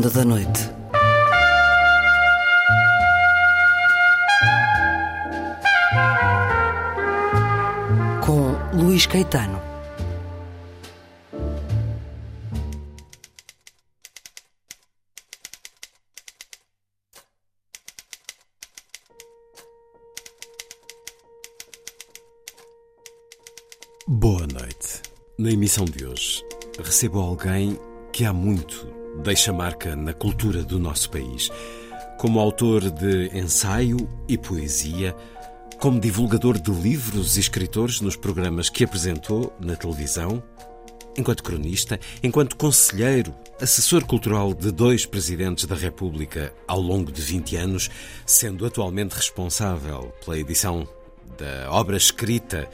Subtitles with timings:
[0.00, 0.70] Ronda da Noite.
[8.24, 9.60] Com Luís Caetano.
[24.08, 25.02] Boa noite.
[25.38, 26.42] Na emissão de hoje,
[26.82, 27.78] recebo alguém
[28.14, 31.50] que há muito deixa marca na cultura do nosso país.
[32.18, 35.14] Como autor de ensaio e poesia,
[35.78, 40.42] como divulgador de livros e escritores nos programas que apresentou na televisão,
[41.16, 47.56] enquanto cronista, enquanto conselheiro, assessor cultural de dois presidentes da República ao longo de 20
[47.56, 47.90] anos,
[48.24, 50.88] sendo atualmente responsável pela edição
[51.38, 52.68] da obra escrita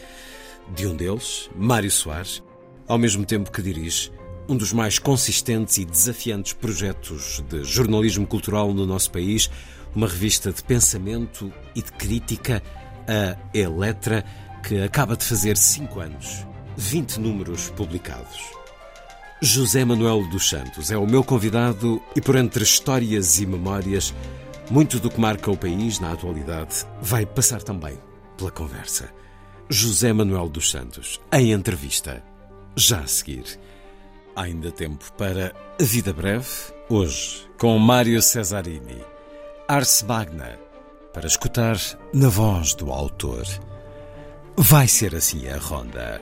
[0.74, 2.42] de um deles, Mário Soares,
[2.89, 4.11] ao mesmo tempo que dirige
[4.48, 9.50] um dos mais consistentes e desafiantes projetos de jornalismo cultural no nosso país,
[9.94, 12.62] uma revista de pensamento e de crítica,
[13.08, 14.24] a Eletra,
[14.62, 18.56] que acaba de fazer cinco anos, 20 números publicados.
[19.41, 24.14] José Manuel dos Santos é o meu convidado e, por entre histórias e memórias,
[24.70, 27.98] muito do que marca o país na atualidade vai passar também
[28.36, 29.08] pela conversa.
[29.69, 32.22] José Manuel dos Santos, em entrevista,
[32.77, 33.58] já a seguir.
[34.36, 36.47] Há ainda tempo para A Vida Breve,
[36.91, 39.02] hoje, com Mário Cesarini.
[39.67, 40.58] Ars Magna,
[41.14, 41.79] para escutar
[42.13, 43.46] na voz do autor.
[44.55, 46.20] Vai ser assim a ronda.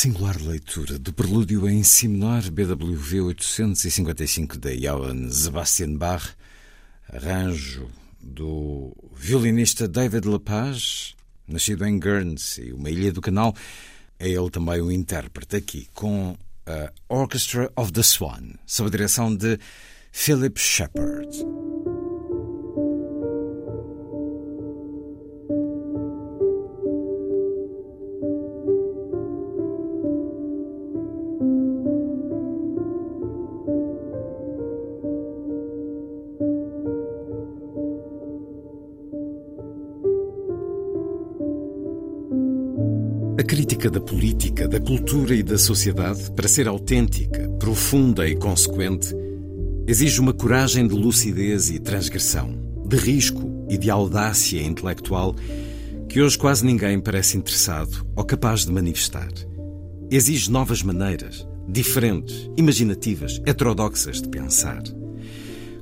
[0.00, 6.26] Singular leitura do prelúdio em Si menor BWV 855 de Johann Sebastian Bach,
[7.06, 7.86] arranjo
[8.18, 11.14] do violinista David Lepage,
[11.46, 13.54] nascido em Guernsey, uma ilha do canal.
[14.18, 19.36] É ele também o intérprete aqui, com a Orchestra of the Swan, sob a direção
[19.36, 19.58] de
[20.10, 21.28] Philip Shepard.
[43.70, 49.14] Crítica da política, da cultura e da sociedade, para ser autêntica, profunda e consequente,
[49.86, 52.52] exige uma coragem de lucidez e transgressão,
[52.84, 55.36] de risco e de audácia intelectual
[56.08, 59.28] que hoje quase ninguém parece interessado ou capaz de manifestar.
[60.10, 64.82] Exige novas maneiras, diferentes, imaginativas, heterodoxas de pensar.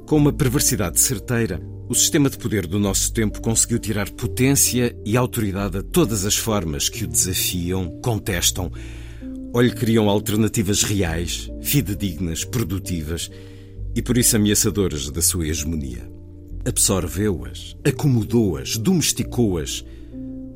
[0.04, 1.58] Com uma perversidade certeira,
[1.88, 6.36] o sistema de poder do nosso tempo conseguiu tirar potência e autoridade a todas as
[6.36, 8.70] formas que o desafiam, contestam
[9.54, 13.30] ou lhe criam alternativas reais, fidedignas, produtivas
[13.96, 16.06] e por isso ameaçadoras da sua hegemonia.
[16.66, 19.82] Absorveu-as, acomodou-as, domesticou-as,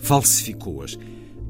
[0.01, 0.99] falsificou-as,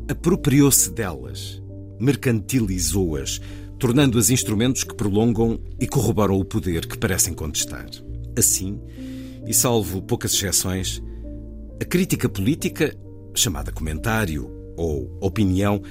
[0.08, 1.60] apropriou-se delas,
[1.98, 3.40] mercantilizou-as,
[3.80, 7.88] tornando-as instrumentos que prolongam e corroboram o poder que parecem contestar.
[8.38, 8.80] Assim,
[9.52, 11.02] e salvo poucas exceções,
[11.78, 12.96] a crítica política,
[13.34, 15.82] chamada comentário ou opinião,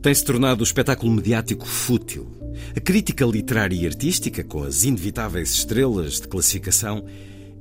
[0.00, 2.26] tem-se tornado o espetáculo mediático fútil.
[2.74, 7.04] A crítica literária e artística, com as inevitáveis estrelas de classificação,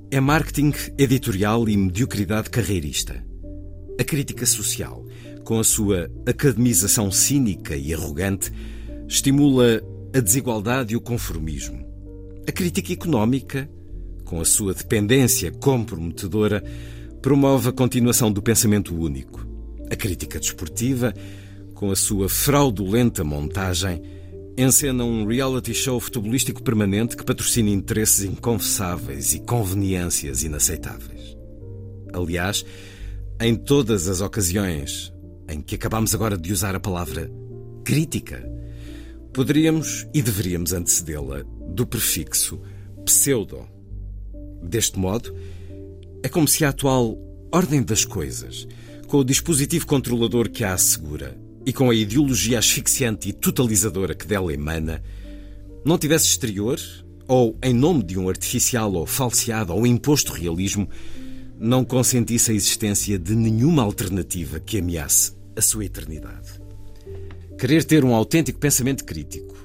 [0.10, 3.22] é marketing editorial e mediocridade carreirista.
[4.00, 5.06] A crítica social,
[5.44, 8.54] com a sua academização cínica e arrogante,
[9.06, 9.82] estimula
[10.16, 11.86] a desigualdade e o conformismo.
[12.48, 13.70] A crítica económica,
[14.26, 16.64] com a sua dependência comprometedora,
[17.22, 19.48] promove a continuação do pensamento único.
[19.90, 21.14] A crítica desportiva,
[21.74, 24.02] com a sua fraudulenta montagem,
[24.58, 31.38] encena um reality show futebolístico permanente que patrocina interesses inconfessáveis e conveniências inaceitáveis.
[32.14, 32.66] Aliás,
[33.40, 35.14] em todas as ocasiões
[35.48, 37.30] em que acabamos agora de usar a palavra
[37.84, 38.44] crítica,
[39.34, 42.60] poderíamos e deveríamos antecedê-la do prefixo
[43.04, 43.68] pseudo
[44.66, 45.34] Deste modo,
[46.24, 47.18] é como se a atual
[47.52, 48.68] ordem das coisas,
[49.08, 54.28] com o dispositivo controlador que a assegura e com a ideologia asfixiante e totalizadora que
[54.28, 55.02] dela emana,
[55.86, 56.80] não tivesse exterior,
[57.28, 60.90] ou em nome de um artificial ou falseado ou imposto realismo,
[61.58, 66.60] não consentisse a existência de nenhuma alternativa que ameace a sua eternidade.
[67.58, 69.56] Querer ter um autêntico pensamento crítico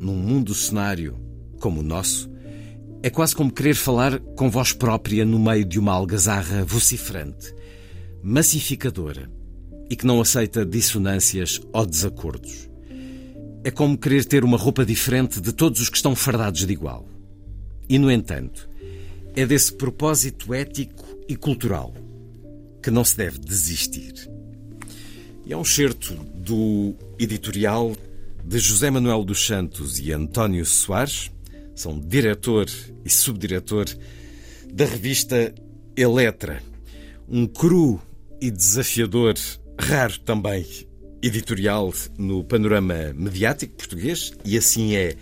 [0.00, 1.16] num mundo cenário
[1.58, 2.30] como o nosso
[3.02, 7.54] é quase como querer falar com voz própria no meio de uma algazarra vociferante,
[8.22, 9.30] massificadora
[9.88, 12.68] e que não aceita dissonâncias ou desacordos.
[13.62, 17.08] É como querer ter uma roupa diferente de todos os que estão fardados de igual.
[17.88, 18.68] E, no entanto,
[19.34, 21.94] é desse propósito ético e cultural
[22.82, 24.14] que não se deve desistir.
[25.46, 27.96] E é um certo do editorial
[28.44, 31.30] de José Manuel dos Santos e António Soares
[31.78, 32.66] são diretor
[33.04, 33.86] e subdiretor
[34.72, 35.54] da revista
[35.96, 36.60] Eletra,
[37.28, 38.02] um cru
[38.40, 39.34] e desafiador,
[39.78, 40.66] raro também,
[41.22, 45.14] editorial no panorama mediático português, e assim é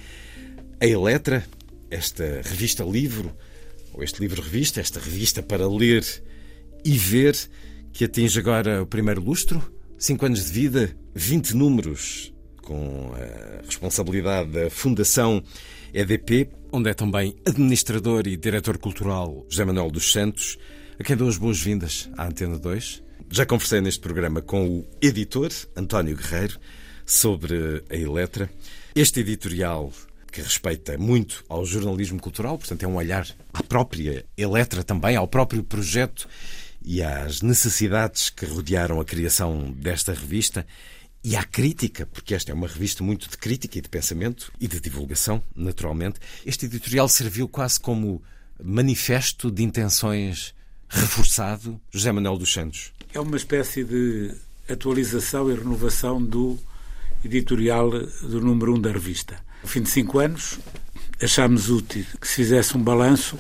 [0.80, 1.46] a Eletra,
[1.90, 3.36] esta revista livro,
[3.92, 6.04] ou este livro-revista, esta revista para ler
[6.82, 7.36] e ver,
[7.92, 9.62] que atinge agora o primeiro lustro,
[9.98, 12.32] cinco anos de vida, 20 números,
[12.66, 15.40] com a responsabilidade da Fundação
[15.94, 20.58] EDP, onde é também administrador e diretor cultural José Manuel dos Santos,
[20.98, 23.04] a quem dou as boas-vindas à Antena 2.
[23.30, 26.58] Já conversei neste programa com o editor, António Guerreiro,
[27.06, 28.50] sobre a Eletra.
[28.96, 29.92] Este editorial
[30.32, 35.28] que respeita muito ao jornalismo cultural, portanto é um olhar à própria Eletra também, ao
[35.28, 36.28] próprio projeto
[36.84, 40.66] e às necessidades que rodearam a criação desta revista
[41.22, 44.68] e à crítica, porque esta é uma revista muito de crítica e de pensamento e
[44.68, 46.20] de divulgação, naturalmente.
[46.44, 48.22] Este editorial serviu quase como
[48.62, 50.54] manifesto de intenções
[50.88, 52.92] reforçado, José Manuel dos Santos.
[53.12, 54.34] É uma espécie de
[54.68, 56.58] atualização e renovação do
[57.24, 59.36] editorial do número 1 um da revista.
[59.62, 60.58] Ao fim de cinco anos,
[61.20, 63.36] achámos útil que se fizesse um balanço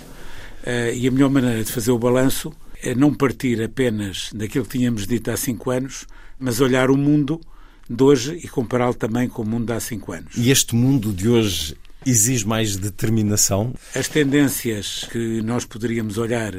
[0.64, 2.52] eh, e a melhor maneira de fazer o balanço
[2.82, 6.06] é não partir apenas daquilo que tínhamos dito há cinco anos,
[6.38, 7.40] mas olhar o mundo
[7.88, 10.32] de hoje e compará-lo também com o mundo de há cinco anos.
[10.36, 13.74] E este mundo de hoje exige mais determinação?
[13.94, 16.54] As tendências que nós poderíamos olhar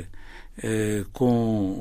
[0.62, 1.74] eh, com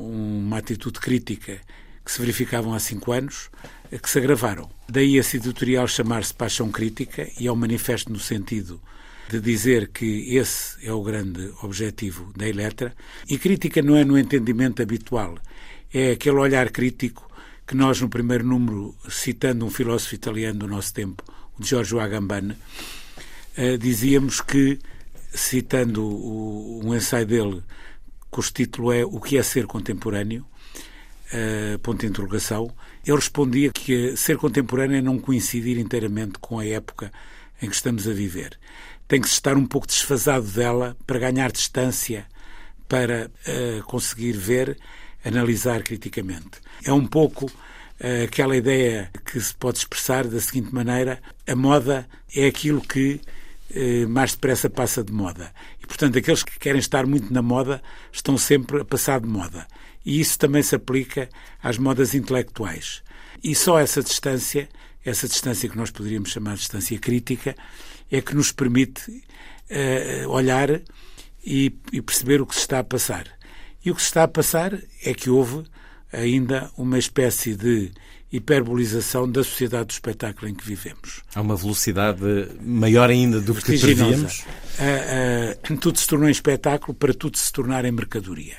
[0.45, 1.59] uma atitude crítica
[2.05, 3.50] que se verificavam há cinco anos,
[3.91, 4.71] eh, que se agravaram.
[4.88, 8.81] Daí esse editorial chamar-se Paixão Crítica e é um manifesto no sentido
[9.29, 12.95] de dizer que esse é o grande objetivo da Eletra.
[13.29, 15.37] E crítica não é no entendimento habitual,
[15.93, 17.25] é aquele olhar crítico
[17.66, 21.23] que nós, no primeiro número, citando um filósofo italiano do nosso tempo,
[21.58, 22.56] o Giorgio Agamben,
[23.56, 24.78] eh, dizíamos que,
[25.32, 27.62] citando um ensaio dele,
[28.30, 30.46] cujo título é O que é ser contemporâneo,
[31.32, 32.70] uh, ponto de interrogação,
[33.04, 37.11] ele respondia que ser contemporâneo é não coincidir inteiramente com a época
[37.61, 38.58] em que estamos a viver.
[39.08, 42.26] Tem que se estar um pouco desfasado dela para ganhar distância,
[42.88, 44.78] para uh, conseguir ver,
[45.26, 46.61] analisar criticamente.
[46.85, 52.09] É um pouco uh, aquela ideia que se pode expressar da seguinte maneira: a moda
[52.35, 53.21] é aquilo que
[53.75, 55.52] eh, mais depressa passa de moda.
[55.83, 59.66] E, portanto, aqueles que querem estar muito na moda estão sempre a passar de moda.
[60.04, 61.28] E isso também se aplica
[61.62, 63.02] às modas intelectuais.
[63.42, 64.68] E só essa distância,
[65.04, 67.56] essa distância que nós poderíamos chamar de distância crítica,
[68.11, 70.80] é que nos permite uh, olhar
[71.45, 73.36] e, e perceber o que se está a passar.
[73.87, 75.62] E o que se está a passar é que houve
[76.12, 77.93] ainda uma espécie de
[78.33, 81.23] hiperbolização da sociedade do espetáculo em que vivemos.
[81.33, 82.21] Há uma velocidade
[82.61, 84.40] maior ainda do que prevíamos?
[84.40, 88.57] Uh, uh, tudo se tornou em espetáculo para tudo se tornar em mercadoria.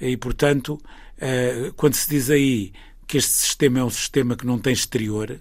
[0.00, 2.72] E, portanto, uh, quando se diz aí
[3.06, 5.40] que este sistema é um sistema que não tem exterior,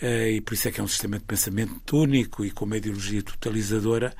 [0.00, 3.22] e por isso é que é um sistema de pensamento único e com uma ideologia
[3.22, 4.12] totalizadora,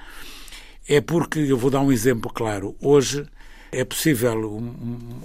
[0.86, 3.26] é porque, eu vou dar um exemplo claro, hoje
[3.72, 4.62] é possível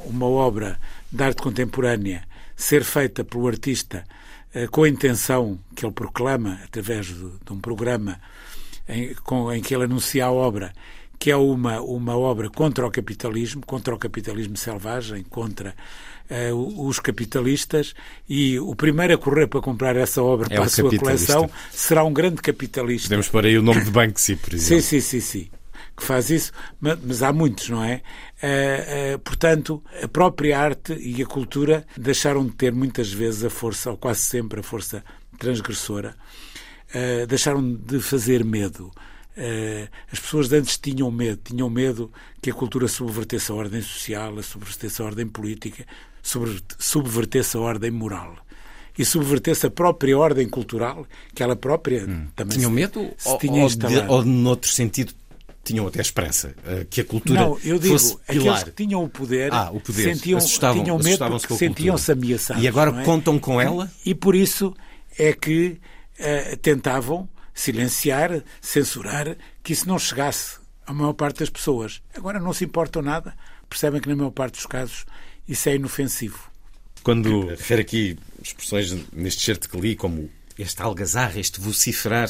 [0.06, 0.80] uma obra
[1.12, 2.24] de arte contemporânea
[2.56, 4.06] ser feita pelo artista
[4.54, 8.20] eh, com a intenção que ele proclama através de, de um programa
[8.88, 10.74] em, com, em que ele anuncia a obra
[11.20, 15.74] que é uma, uma obra contra o capitalismo, contra o capitalismo selvagem, contra
[16.30, 17.96] uh, os capitalistas,
[18.30, 22.04] e o primeiro a correr para comprar essa obra é para a sua coleção será
[22.04, 23.08] um grande capitalista.
[23.08, 24.84] Podemos pôr aí o nome de Banksy, por exemplo.
[24.84, 25.50] Sim, sim, sim, sim
[25.98, 28.02] que faz isso, mas, mas há muitos, não é?
[28.38, 33.50] Uh, uh, portanto, a própria arte e a cultura deixaram de ter muitas vezes a
[33.50, 35.04] força, ou quase sempre a força
[35.40, 36.16] transgressora,
[36.94, 38.92] uh, deixaram de fazer medo.
[40.12, 44.38] as pessoas de antes tinham medo, tinham medo que a cultura subvertesse a ordem social,
[44.38, 45.86] a subvertesse a ordem política,
[46.78, 48.36] subvertesse a ordem moral
[48.98, 52.28] e subvertesse a própria ordem cultural, que ela própria hum.
[52.36, 55.14] também tinham medo se ou, tinha ou, de, ou, noutro sentido,
[55.68, 58.56] tinham até esperança uh, que a cultura não, eu digo, fosse pilar.
[58.56, 60.16] aqueles que tinham o poder, ah, o poder.
[60.16, 62.64] Sentiam, tinham medo sentiam-se ameaçados.
[62.64, 63.04] E agora é?
[63.04, 63.92] contam com ela?
[64.06, 64.74] E, e por isso
[65.18, 65.80] é que
[66.20, 72.02] uh, tentavam silenciar, censurar, que isso não chegasse à maior parte das pessoas.
[72.16, 73.36] Agora não se importam nada,
[73.68, 75.06] percebem que na maior parte dos casos
[75.48, 76.52] isso é inofensivo.
[77.04, 82.30] Quando refere aqui expressões neste certo que li, como esta algazarra, este vociferar,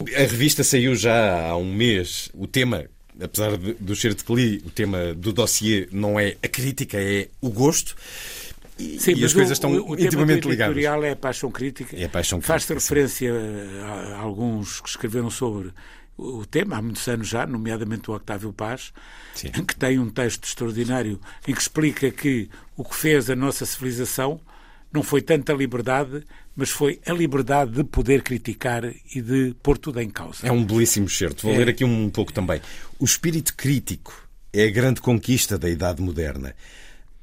[0.00, 2.30] a revista saiu já há um mês.
[2.34, 2.86] O tema,
[3.20, 7.28] apesar do cheiro de que li, o tema do dossiê não é a crítica, é
[7.40, 7.96] o gosto.
[8.78, 10.74] E, Sim, e as coisas estão o, o intimamente ligadas.
[10.74, 11.96] O editorial é a paixão crítica.
[11.96, 15.72] É a paixão Faz referência a, a alguns que escreveram sobre
[16.16, 18.92] o tema, há muitos anos já, nomeadamente o Octávio Paz,
[19.34, 19.50] Sim.
[19.50, 24.40] que tem um texto extraordinário em que explica que o que fez a nossa civilização
[24.92, 26.24] não foi tanta liberdade,
[26.56, 30.46] mas foi a liberdade de poder criticar e de pôr tudo em causa.
[30.46, 31.42] É um belíssimo certo.
[31.42, 31.58] Vou é.
[31.58, 32.60] ler aqui um pouco também.
[32.98, 36.54] O espírito crítico é a grande conquista da Idade Moderna.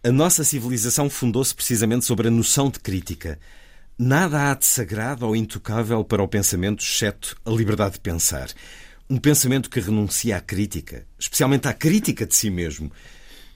[0.04, 3.40] A nossa civilização fundou-se precisamente sobre a noção de crítica.
[3.98, 8.50] Nada há de sagrado ou intocável para o pensamento, exceto a liberdade de pensar.
[9.10, 12.92] Um pensamento que renuncia à crítica, especialmente à crítica de si mesmo,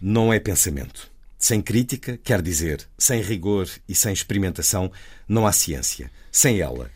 [0.01, 1.11] não é pensamento.
[1.39, 4.91] Sem crítica, quer dizer, sem rigor e sem experimentação,
[5.25, 6.11] não há ciência.
[6.29, 6.91] Sem ela,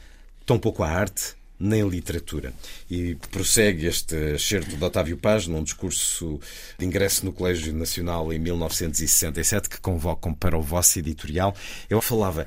[0.46, 2.54] tampouco há arte, nem literatura.
[2.92, 6.42] E prossegue este excerto de Otávio Paz num discurso
[6.78, 11.56] de ingresso no Colégio Nacional em 1967 que convocam para o vosso editorial.
[11.90, 12.46] Eu falava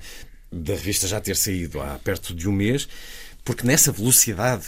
[0.53, 2.87] da revista já ter saído há perto de um mês,
[3.43, 4.67] porque nessa velocidade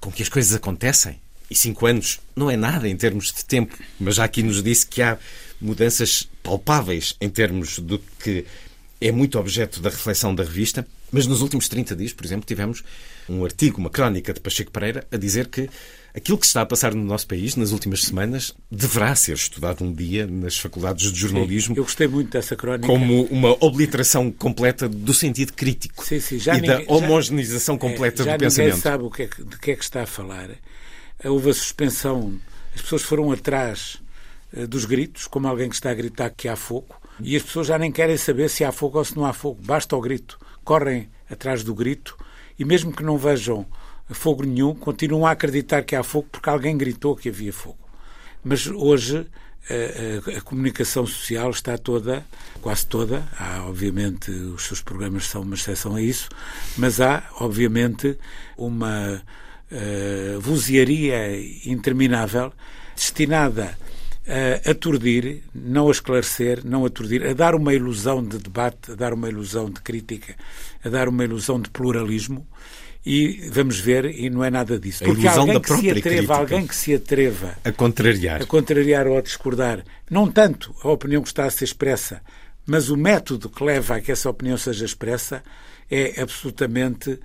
[0.00, 1.18] com que as coisas acontecem,
[1.50, 4.86] e cinco anos não é nada em termos de tempo, mas já aqui nos disse
[4.86, 5.18] que há
[5.60, 8.44] mudanças palpáveis em termos do que
[9.00, 12.82] é muito objeto da reflexão da revista, mas nos últimos 30 dias, por exemplo, tivemos
[13.28, 15.68] um artigo, uma crónica de Pacheco Pereira a dizer que
[16.16, 19.92] Aquilo que está a passar no nosso país nas últimas semanas deverá ser estudado um
[19.92, 21.74] dia nas faculdades de jornalismo.
[21.74, 22.86] Sim, eu gostei muito dessa crónica.
[22.86, 28.26] Como uma obliteração completa do sentido crítico sim, sim, e ninguém, da homogeneização completa é,
[28.26, 28.76] já do pensamento.
[28.76, 30.50] Ninguém sabe o que é, de que é que está a falar.
[31.24, 32.40] Houve a suspensão,
[32.72, 34.00] as pessoas foram atrás
[34.68, 37.78] dos gritos, como alguém que está a gritar que há fogo, e as pessoas já
[37.78, 39.60] nem querem saber se há fogo ou se não há fogo.
[39.62, 40.38] Basta o grito.
[40.64, 42.16] Correm atrás do grito
[42.58, 43.66] e mesmo que não vejam
[44.10, 47.78] fogo nenhum, continuam a acreditar que há fogo porque alguém gritou que havia fogo.
[48.42, 49.26] Mas hoje
[49.70, 52.26] a, a, a, comunicação social está toda,
[52.60, 56.28] quase toda, há obviamente os seus programas são uma exceção a isso,
[56.76, 58.18] mas há obviamente
[58.58, 59.22] uma
[59.72, 62.52] uh, vozearia interminável
[62.94, 63.76] destinada
[64.26, 68.94] a aturdir, não a esclarecer, não a aturdir, a dar uma ilusão de debate, a
[68.94, 70.34] dar uma ilusão de crítica,
[70.82, 72.46] a dar uma ilusão de pluralismo
[73.06, 75.04] e vamos ver, e não é nada disso.
[75.04, 78.42] A Porque alguém que se atreva, alguém que se atreva a contrariar.
[78.42, 82.22] a contrariar ou a discordar, não tanto a opinião que está a ser expressa,
[82.66, 85.42] mas o método que leva a que essa opinião seja expressa
[85.90, 87.18] é absolutamente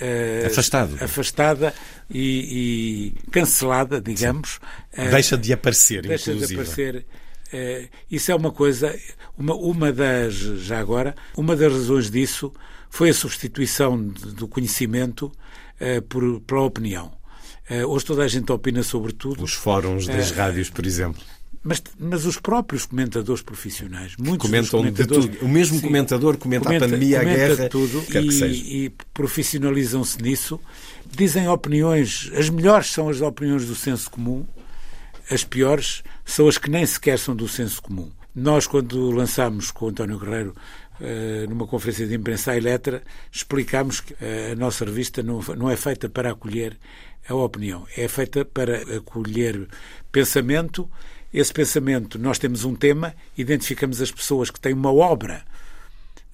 [0.00, 1.74] Uh, afastado afastada
[2.10, 4.56] e, e cancelada digamos
[4.92, 6.54] uh, deixa de aparecer deixa inclusive.
[6.54, 7.06] de aparecer
[7.52, 8.94] uh, isso é uma coisa
[9.38, 12.52] uma uma das já agora uma das razões disso
[12.90, 15.32] foi a substituição do conhecimento
[15.80, 17.12] uh, por, pela opinião.
[17.88, 19.42] Hoje toda a gente opina sobre tudo.
[19.42, 21.20] Os fóruns das rádios, por exemplo.
[21.66, 25.44] Mas, mas os próprios comentadores profissionais, muitos comentam comentadores, de tudo.
[25.44, 30.22] O mesmo sim, comentador comenta, comenta, a pandemia, comenta a guerra, tudo e, e profissionalizam-se
[30.22, 30.60] nisso.
[31.10, 34.46] Dizem opiniões, as melhores são as opiniões do senso comum,
[35.28, 38.12] as piores são as que nem sequer são do senso comum.
[38.32, 40.54] Nós, quando lançámos com o António Guerreiro
[41.00, 43.02] eh, numa conferência de imprensa à Eletra,
[43.32, 46.78] explicámos que eh, a nossa revista não é feita para acolher
[47.28, 49.66] a opinião, é feita para acolher
[50.12, 50.88] pensamento.
[51.32, 55.44] Esse pensamento, nós temos um tema, identificamos as pessoas que têm uma obra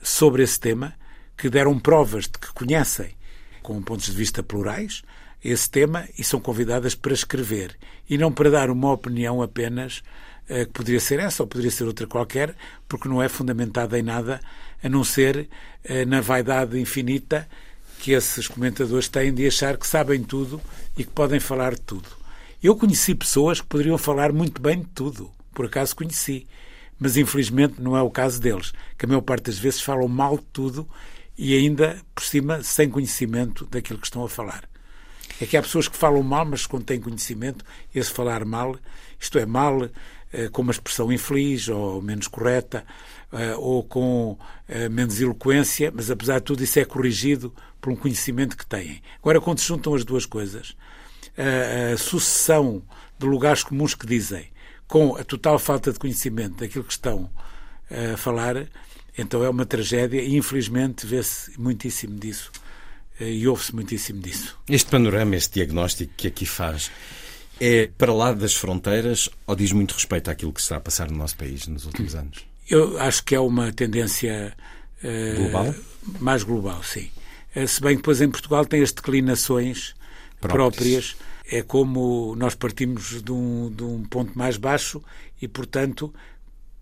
[0.02, 0.94] sobre esse tema,
[1.37, 3.14] que deram provas de que conhecem,
[3.62, 5.02] com pontos de vista plurais,
[5.42, 7.76] esse tema e são convidadas para escrever
[8.09, 10.02] e não para dar uma opinião apenas
[10.48, 12.55] eh, que poderia ser essa ou poderia ser outra qualquer,
[12.88, 14.40] porque não é fundamentada em nada
[14.83, 15.48] a não ser
[15.83, 17.48] eh, na vaidade infinita
[17.98, 20.61] que esses comentadores têm de achar que sabem tudo
[20.96, 22.21] e que podem falar de tudo.
[22.62, 26.46] Eu conheci pessoas que poderiam falar muito bem de tudo, por acaso conheci,
[26.96, 30.38] mas infelizmente não é o caso deles, que a maior parte das vezes falam mal
[30.38, 30.88] de tudo
[31.37, 34.62] e ainda, por cima, sem conhecimento daquilo que estão a falar.
[35.40, 38.79] É que há pessoas que falam mal, mas quando têm conhecimento, esse falar mal,
[39.18, 39.90] isto é, mal
[40.33, 42.85] eh, com uma expressão infeliz ou menos correta
[43.33, 47.96] eh, ou com eh, menos eloquência, mas apesar de tudo isso é corrigido por um
[47.96, 49.03] conhecimento que têm.
[49.18, 50.77] Agora, quando se juntam as duas coisas,
[51.36, 52.82] a sucessão
[53.18, 54.46] de lugares comuns que dizem
[54.86, 57.30] com a total falta de conhecimento daquilo que estão
[57.90, 58.66] a falar,
[59.16, 62.50] então é uma tragédia e infelizmente vê-se muitíssimo disso
[63.20, 64.58] e ouve-se muitíssimo disso.
[64.68, 66.90] Este panorama, este diagnóstico que aqui faz,
[67.60, 71.16] é para lá das fronteiras ou diz muito respeito àquilo que está a passar no
[71.16, 72.44] nosso país nos últimos anos?
[72.68, 74.54] Eu acho que é uma tendência
[75.02, 75.74] uh, global?
[76.18, 77.10] mais global, sim.
[77.54, 79.94] Uh, se bem que depois em Portugal tem as declinações
[80.48, 81.14] próprias.
[81.14, 81.16] próprias.
[81.50, 85.02] É como nós partimos de um, de um ponto mais baixo
[85.40, 86.12] e, portanto,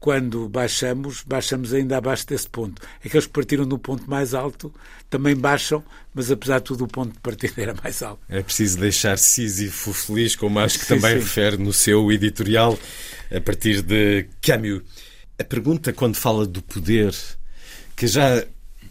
[0.00, 2.80] quando baixamos, baixamos ainda abaixo desse ponto.
[3.04, 4.72] Aqueles que partiram do ponto mais alto
[5.10, 8.20] também baixam, mas apesar de tudo o ponto de partida era mais alto.
[8.28, 11.18] É preciso deixar Sísifo feliz, como acho que sim, também sim.
[11.18, 12.78] refere no seu editorial,
[13.30, 14.82] a partir de Camus.
[15.38, 17.14] A pergunta quando fala do poder,
[17.94, 18.42] que já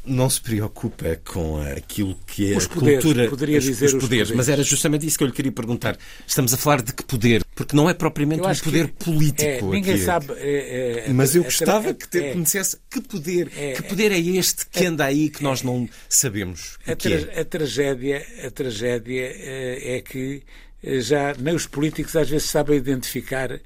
[0.09, 4.01] não se preocupa com aquilo que é os a poderes, cultura, poderia dizer os, os
[4.01, 5.97] poderes, poderes, mas era justamente isso que eu lhe queria perguntar.
[6.25, 7.43] Estamos a falar de que poder?
[7.55, 9.43] Porque não é propriamente um poder político.
[9.43, 10.03] É, ninguém aqui.
[10.03, 10.33] sabe.
[10.37, 14.65] É, é, mas eu gostava que te conhecesse que poder, é, que poder é este
[14.67, 17.39] que anda aí que nós não sabemos a, que é.
[17.39, 20.43] a tragédia, a tragédia é, é que
[20.83, 23.59] já nem os políticos às vezes sabem identificar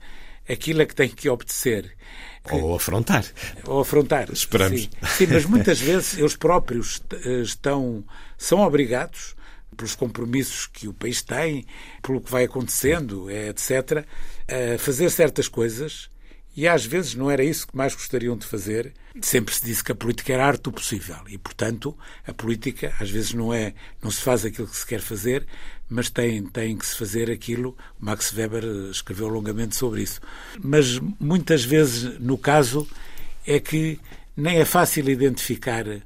[0.50, 1.92] aquilo a que têm que obedecer.
[2.52, 3.26] Ou afrontar.
[3.66, 4.30] Ou afrontar.
[4.32, 4.82] Esperamos.
[4.82, 8.04] Sim, sim mas muitas vezes eles próprios eh, estão,
[8.38, 9.36] são obrigados
[9.78, 11.66] pelos compromissos que o país tem,
[12.02, 14.06] pelo que vai acontecendo, etc.,
[14.48, 16.10] a fazer certas coisas
[16.56, 18.94] e às vezes não era isso que mais gostariam de fazer.
[19.22, 21.96] Sempre se disse que a política era a arte do possível e, portanto,
[22.26, 25.46] a política às vezes não é, não se faz aquilo que se quer fazer,
[25.88, 27.78] mas tem, tem que se fazer aquilo.
[28.00, 30.20] Max Weber escreveu longamente sobre isso.
[30.60, 32.88] Mas muitas vezes, no caso,
[33.46, 34.00] é que
[34.36, 36.02] nem é fácil identificar uh,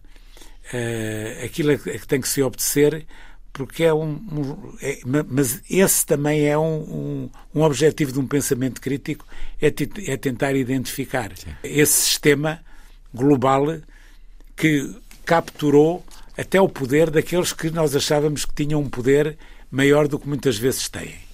[1.45, 3.05] aquilo a que tem que se obedecer,
[3.53, 4.09] porque é um.
[4.09, 9.25] um é, mas esse também é um, um, um, objetivo de um pensamento crítico,
[9.61, 9.67] é,
[10.11, 11.51] é tentar identificar Sim.
[11.63, 12.61] esse sistema
[13.13, 13.77] global
[14.55, 16.03] que capturou
[16.37, 19.37] até o poder daqueles que nós achávamos que tinham um poder
[19.71, 21.27] maior do que muitas vezes têm.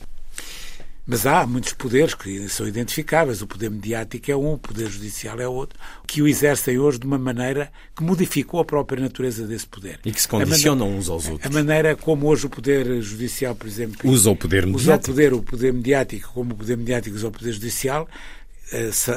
[1.05, 3.41] Mas há muitos poderes que são identificáveis.
[3.41, 7.05] O poder mediático é um, o poder judicial é outro, que o exercem hoje de
[7.05, 9.99] uma maneira que modificou a própria natureza desse poder.
[10.05, 11.45] E que se condicionam maneira, uns aos outros.
[11.45, 14.99] A maneira como hoje o poder judicial, por exemplo, usa o poder mediático, usa o
[15.01, 18.07] poder, o poder mediático como o poder mediático usa o poder judicial,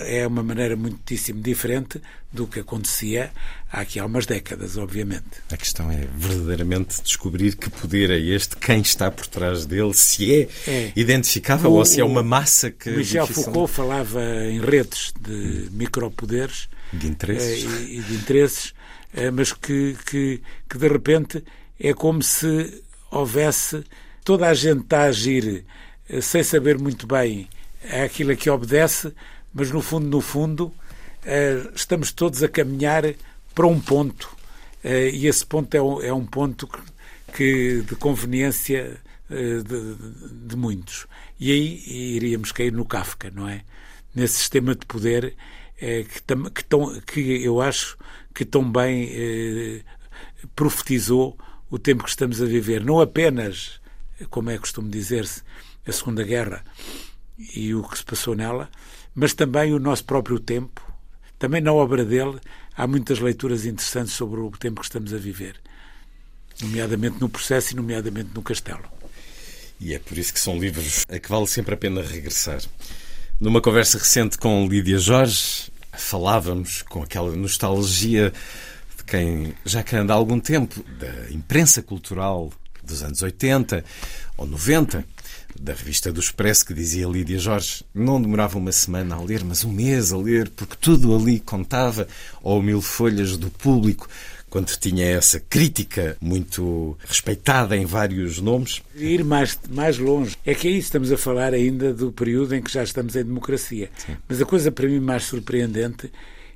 [0.07, 2.01] é uma maneira muitíssimo diferente
[2.33, 3.31] do que acontecia
[3.73, 5.25] há aqui há umas décadas, obviamente.
[5.51, 10.35] A questão é verdadeiramente descobrir que poder é este, quem está por trás dele, se
[10.35, 10.93] é, é.
[10.95, 12.91] identificável o, ou se é uma massa que.
[12.91, 18.75] Michel Foucault falava em redes de micropoderes de interesses, eh, e, de interesses
[19.15, 21.43] eh, mas que, que, que de repente
[21.79, 23.85] é como se houvesse
[24.25, 25.65] toda a gente a agir
[26.09, 27.49] eh, sem saber muito bem
[28.05, 29.13] aquilo a que obedece,
[29.57, 30.75] mas no fundo, no fundo,
[31.25, 33.05] eh, estamos todos a caminhar
[33.55, 34.29] para um ponto.
[34.85, 36.69] Eh, e esse ponto é um, é ponto
[37.35, 39.63] que, de conveniência eh,
[40.47, 41.07] de, muitos.
[41.41, 43.63] E aí iríamos cair no Kafka, não é?
[44.15, 45.35] Nesse sistema de poder
[45.79, 47.99] que, tão, que eu acho
[48.35, 49.85] que tão bem
[50.55, 51.37] profetizou
[51.71, 52.83] o tempo que estamos a viver.
[52.83, 53.79] Não apenas,
[54.31, 55.43] como é costume dizer-se,
[55.87, 56.65] a Segunda Guerra
[57.55, 58.71] e o que se passou nela,
[59.17, 60.83] mas também o nosso próprio tempo.
[61.39, 62.39] Também na obra dele
[62.77, 65.57] há muitas leituras interessantes sobre o tempo que estamos a viver,
[66.61, 68.85] nomeadamente no processo e nomeadamente no castelo.
[69.81, 72.61] E é por isso que são livros a que vale sempre a pena regressar.
[73.41, 78.33] Numa conversa recente com Lídia Jorge, falávamos com aquela nostalgia
[78.97, 82.53] de quem já que anda há algum tempo da imprensa cultural
[82.87, 83.85] dos anos 80
[84.37, 85.05] ou 90
[85.61, 89.65] da revista do Expresso, que dizia Lídia Jorge, não demorava uma semana a ler, mas
[89.65, 92.07] um mês a ler, porque tudo ali contava,
[92.43, 94.09] ou mil folhas do público,
[94.49, 98.83] quando tinha essa crítica muito respeitada em vários nomes.
[98.95, 100.37] Ir mais, mais longe.
[100.45, 103.91] É que aí estamos a falar ainda do período em que já estamos em democracia.
[103.97, 104.17] Sim.
[104.29, 106.11] Mas a coisa para mim mais surpreendente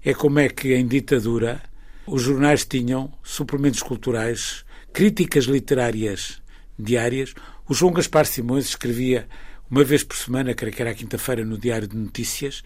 [0.04, 1.60] é como é que em ditadura
[2.06, 6.40] os jornais tinham suplementos culturais, críticas literárias
[6.79, 7.35] diárias,
[7.68, 9.29] o João Gaspar Simões escrevia
[9.70, 12.62] uma vez por semana, creio que era a quinta-feira, no Diário de Notícias,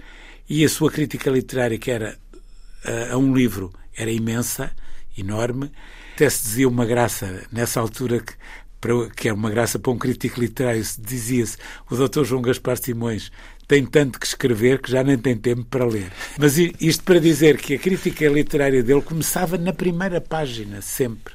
[0.49, 2.17] e a sua crítica literária, que era
[2.85, 4.73] a, a um livro, era imensa,
[5.17, 5.71] enorme.
[6.15, 8.33] Até se dizia uma graça, nessa altura, que,
[8.81, 11.59] para, que era uma graça para um crítico literário, dizia-se
[11.91, 12.25] o Dr.
[12.25, 13.31] João Gaspar Simões
[13.67, 16.11] tem tanto que escrever que já nem tem tempo para ler.
[16.39, 21.35] Mas isto para dizer que a crítica literária dele começava na primeira página, sempre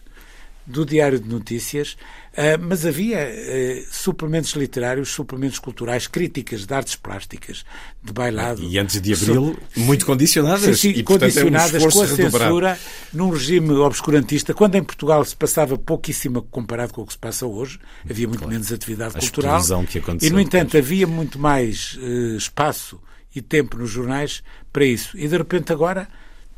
[0.69, 1.97] do Diário de Notícias,
[2.37, 7.65] ah, mas havia ah, suplementos literários, suplementos culturais, críticas de artes plásticas,
[8.03, 8.63] de bailado.
[8.63, 10.61] E antes de abril, muito condicionadas.
[10.61, 12.79] Sim, sim, e, condicionadas portanto, é um com a censura,
[13.11, 14.53] num regime obscurantista.
[14.53, 18.39] Quando em Portugal se passava pouquíssima comparado com o que se passa hoje, havia muito
[18.39, 18.53] claro.
[18.53, 19.61] menos atividade a cultural.
[19.85, 23.01] Que aconteceu e, no entanto, havia muito mais uh, espaço
[23.35, 25.17] e tempo nos jornais para isso.
[25.17, 26.07] E, de repente, agora,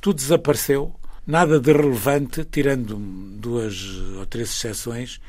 [0.01, 0.93] tudo desapareceu
[1.25, 3.83] nada de relevante, tirando duas
[4.17, 5.19] ou três exceções,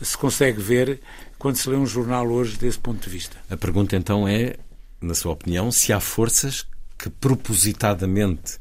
[0.00, 1.00] se consegue ver
[1.38, 3.36] quando se lê um jornal hoje desse ponto de vista.
[3.50, 4.56] A pergunta então é,
[5.00, 8.58] na sua opinião, se há forças que propositadamente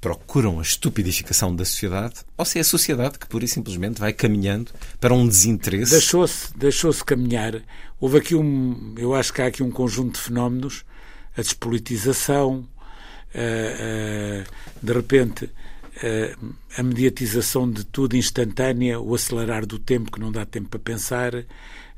[0.00, 4.12] procuram a estupidificação da sociedade ou se é a sociedade que pura e simplesmente vai
[4.12, 5.92] caminhando para um desinteresse.
[5.92, 7.62] Deixou-se deixou caminhar.
[7.98, 10.84] Houve aqui um, eu acho que há aqui um conjunto de fenómenos,
[11.34, 12.68] a despolitização,
[14.82, 15.48] de repente
[16.76, 21.34] a mediatização de tudo instantânea, o acelerar do tempo que não dá tempo para pensar,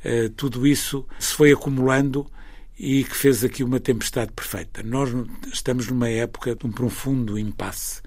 [0.04, 2.30] eh, tudo isso se foi acumulando
[2.78, 4.82] e que fez aqui uma tempestade perfeita.
[4.82, 5.10] Nós
[5.52, 8.02] estamos numa época de um profundo impasse.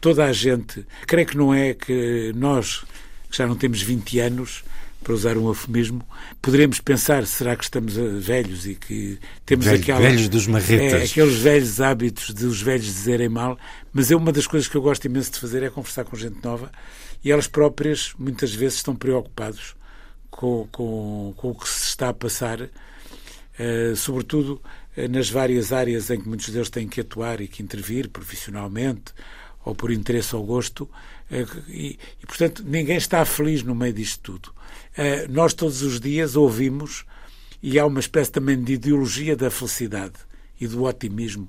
[0.00, 2.84] Toda a gente, creio que não é que nós,
[3.28, 4.64] que já não temos 20 anos,
[5.06, 6.04] para usar um eufemismo,
[6.42, 11.00] poderemos pensar, será que estamos eh, velhos e que temos Velho, aquela, velhos dos marretas.
[11.00, 13.56] É, aqueles velhos hábitos de os velhos dizerem mal,
[13.92, 16.42] mas é uma das coisas que eu gosto imenso de fazer é conversar com gente
[16.42, 16.72] nova
[17.22, 19.76] e elas próprias muitas vezes estão preocupados
[20.28, 24.60] com, com, com o que se está a passar, uh, sobretudo
[24.96, 29.12] uh, nas várias áreas em que muitos deles têm que atuar e que intervir profissionalmente
[29.64, 30.90] ou por interesse ou gosto,
[31.30, 34.55] uh, e, e, portanto ninguém está feliz no meio disto tudo.
[34.96, 37.04] Eh, nós todos os dias ouvimos,
[37.62, 40.14] e há uma espécie também de ideologia da felicidade
[40.60, 41.48] e do otimismo.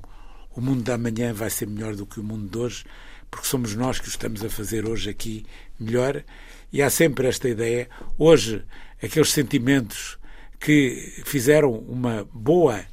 [0.56, 2.86] O mundo da manhã vai ser melhor do que o mundo de hoje.
[3.30, 5.46] porque somos nós que o estamos a fazer hoje aqui
[5.78, 6.24] melhor.
[6.72, 7.90] E há sempre esta ideia.
[8.18, 8.64] Hoje,
[9.04, 10.18] aqueles sentimentos
[10.60, 12.86] que fizeram uma boa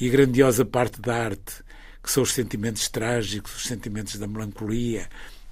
[0.00, 1.62] e grandiosa parte da arte,
[2.02, 5.08] que são os sentimentos trágicos, os sentimentos da melancolia,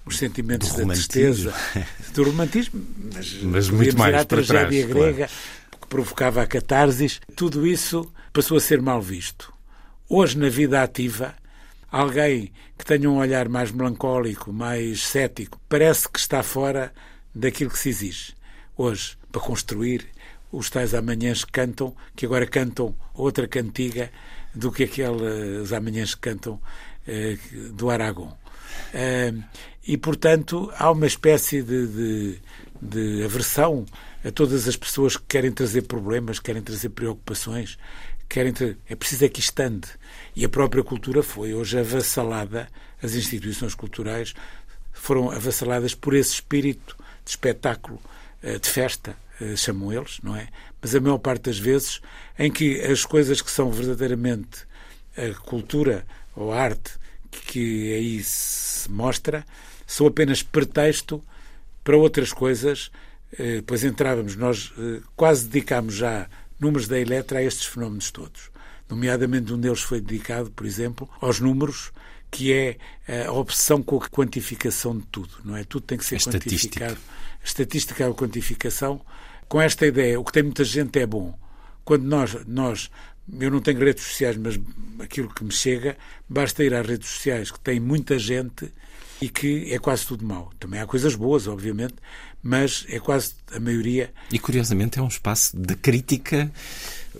[0.06, 1.52] os sentimentos do da tristeza,
[2.14, 2.80] do romantismo,
[3.12, 5.80] mas, mas muito mais ir à tragédia trás, grega claro.
[5.80, 9.52] que provocava a catarsis, tudo isso passou a ser mal visto.
[10.08, 11.34] Hoje, na vida ativa,
[11.90, 16.92] alguém que tenha um olhar mais melancólico, mais cético, parece que está fora
[17.34, 18.34] daquilo que se exige.
[18.76, 20.06] Hoje, para construir,
[20.52, 24.10] os tais amanhãs que cantam, que agora cantam outra cantiga
[24.54, 26.60] do que aqueles amanhãs que cantam
[27.06, 27.36] eh,
[27.72, 28.36] do Aragão.
[28.94, 29.34] Eh,
[29.86, 32.38] e, portanto, há uma espécie de, de,
[32.82, 33.86] de aversão
[34.24, 37.78] a todas as pessoas que querem trazer problemas, querem trazer preocupações,
[38.28, 38.76] querem ter...
[38.88, 39.88] é preciso é que isto ande.
[40.34, 42.68] E a própria cultura foi hoje avassalada,
[43.00, 44.34] as instituições culturais
[44.92, 48.00] foram avassaladas por esse espírito de espetáculo,
[48.42, 50.48] eh, de festa, eh, chamam eles, não é?
[50.82, 52.00] Mas a maior parte das vezes
[52.36, 54.66] em que as coisas que são verdadeiramente
[55.16, 56.92] a cultura ou a arte
[57.30, 59.44] que aí se mostra
[59.86, 61.22] são apenas pretexto
[61.84, 62.90] para outras coisas.
[63.38, 64.72] Eh, pois entrávamos, nós
[65.14, 68.50] quase dedicámos já números da Eletra a estes fenómenos todos.
[68.88, 71.92] Nomeadamente, um deles foi dedicado, por exemplo, aos números,
[72.30, 72.76] que é
[73.26, 75.64] a obsessão com a quantificação de tudo, não é?
[75.64, 76.98] Tudo tem que ser a quantificado.
[77.42, 79.00] A estatística é a quantificação.
[79.48, 81.36] Com esta ideia, o que tem muita gente é bom.
[81.84, 82.90] Quando nós, nós
[83.40, 84.58] eu não tenho redes sociais, mas
[85.00, 85.96] aquilo que me chega,
[86.28, 88.72] basta ir às redes sociais que tem muita gente
[89.20, 90.50] e que é quase tudo mau.
[90.58, 91.94] Também há coisas boas, obviamente,
[92.42, 94.12] mas é quase a maioria.
[94.30, 96.50] E curiosamente é um espaço de crítica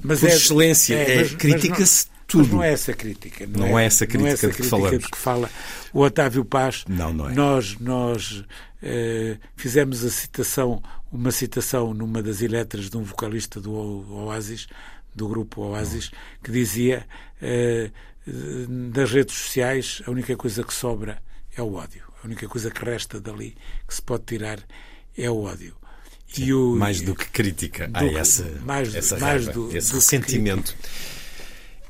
[0.03, 0.95] mas por é, excelência.
[0.95, 2.45] É, é critica-se tudo.
[2.45, 3.47] Mas não é essa crítica.
[3.47, 5.05] Não, não é, é, essa crítica, não é essa crítica de que falamos.
[5.05, 5.51] De que fala
[5.93, 6.85] o Otávio Paz.
[6.89, 7.35] Não, não é.
[7.35, 8.45] Nós, nós
[8.83, 13.73] eh, fizemos a citação, uma citação numa das eletras de um vocalista do
[14.13, 14.67] Oasis,
[15.15, 16.11] do grupo Oasis,
[16.43, 17.07] que dizia
[17.41, 17.91] eh,
[18.93, 21.23] das redes sociais a única coisa que sobra
[21.57, 22.03] é o ódio.
[22.23, 24.59] A única coisa que resta dali que se pode tirar
[25.17, 25.75] é o ódio.
[26.29, 27.91] Sim, o, mais do que crítica.
[27.95, 30.75] Há essa, mais, essa mais raiva, do, esse do ressentimento.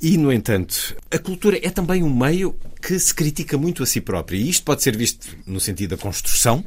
[0.00, 4.00] E, no entanto, a cultura é também um meio que se critica muito a si
[4.00, 4.36] própria.
[4.36, 6.64] E isto pode ser visto no sentido da construção,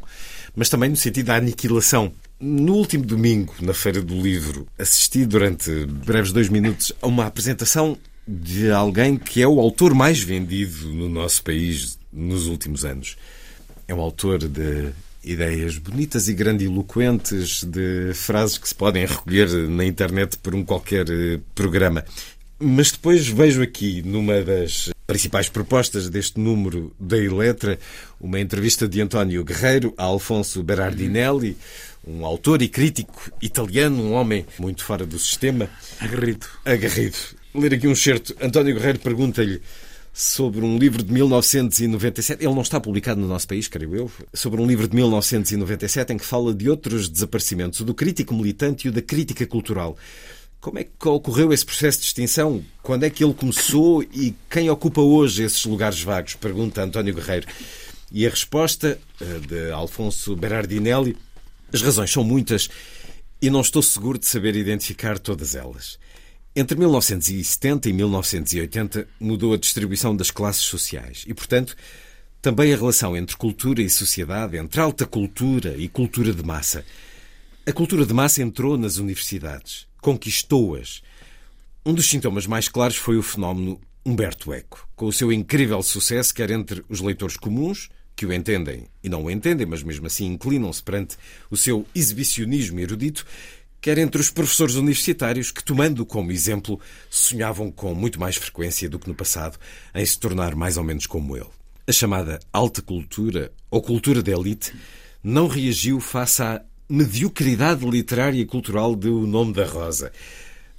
[0.56, 2.12] mas também no sentido da aniquilação.
[2.40, 7.98] No último domingo, na Feira do Livro, assisti durante breves dois minutos a uma apresentação
[8.28, 13.18] de alguém que é o autor mais vendido no nosso país nos últimos anos.
[13.88, 14.92] É um autor de
[15.24, 21.10] ideias bonitas e grandiloquentes, de frases que se podem recolher na internet por um qualquer
[21.10, 22.06] eh, programa.
[22.60, 27.80] Mas depois vejo aqui, numa das principais propostas deste número da Eletra,
[28.20, 31.58] uma entrevista de António Guerreiro a Alfonso Berardinelli,
[32.06, 35.70] um autor e crítico italiano, um homem muito fora do sistema.
[36.00, 36.48] Agarrido.
[36.66, 37.18] Agarrido.
[37.56, 38.36] Ler aqui um certo.
[38.42, 39.62] António Guerreiro pergunta-lhe
[40.20, 42.44] sobre um livro de 1997.
[42.44, 44.12] Ele não está publicado no nosso país, creio eu.
[44.34, 48.86] Sobre um livro de 1997 em que fala de outros desaparecimentos, o do crítico militante
[48.86, 49.98] e o da crítica cultural.
[50.60, 52.62] Como é que ocorreu esse processo de extinção?
[52.84, 56.36] Quando é que ele começou e quem ocupa hoje esses lugares vagos?
[56.36, 57.48] Pergunta António Guerreiro.
[58.12, 61.16] E a resposta eh, de Alfonso Berardinelli:
[61.72, 62.68] as razões são muitas
[63.42, 65.98] e não estou seguro de saber identificar todas elas.
[66.60, 71.74] Entre 1970 e 1980 mudou a distribuição das classes sociais e, portanto,
[72.42, 76.84] também a relação entre cultura e sociedade, entre alta cultura e cultura de massa.
[77.66, 81.02] A cultura de massa entrou nas universidades conquistou-as.
[81.86, 86.34] Um dos sintomas mais claros foi o fenómeno Humberto Eco, com o seu incrível sucesso,
[86.34, 90.26] quer entre os leitores comuns, que o entendem e não o entendem, mas mesmo assim
[90.26, 91.16] inclinam-se perante
[91.50, 93.26] o seu exibicionismo erudito,
[93.82, 99.00] quer entre os professores universitários que, tomando como exemplo, sonhavam com muito mais frequência do
[99.00, 99.58] que no passado
[99.94, 101.48] em se tornar mais ou menos como ele.
[101.88, 104.74] A chamada alta cultura, ou cultura da elite,
[105.24, 110.12] não reagiu face à mediocridade literária e cultural de O Nome da Rosa.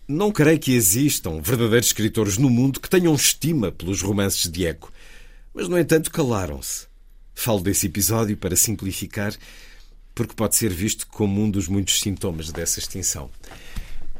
[0.06, 4.92] Não creio que existam verdadeiros escritores no mundo que tenham estima pelos romances de Eco,
[5.54, 6.86] mas, no entanto, calaram-se.
[7.34, 9.32] Falo desse episódio para simplificar,
[10.20, 13.30] porque pode ser visto como um dos muitos sintomas dessa extinção.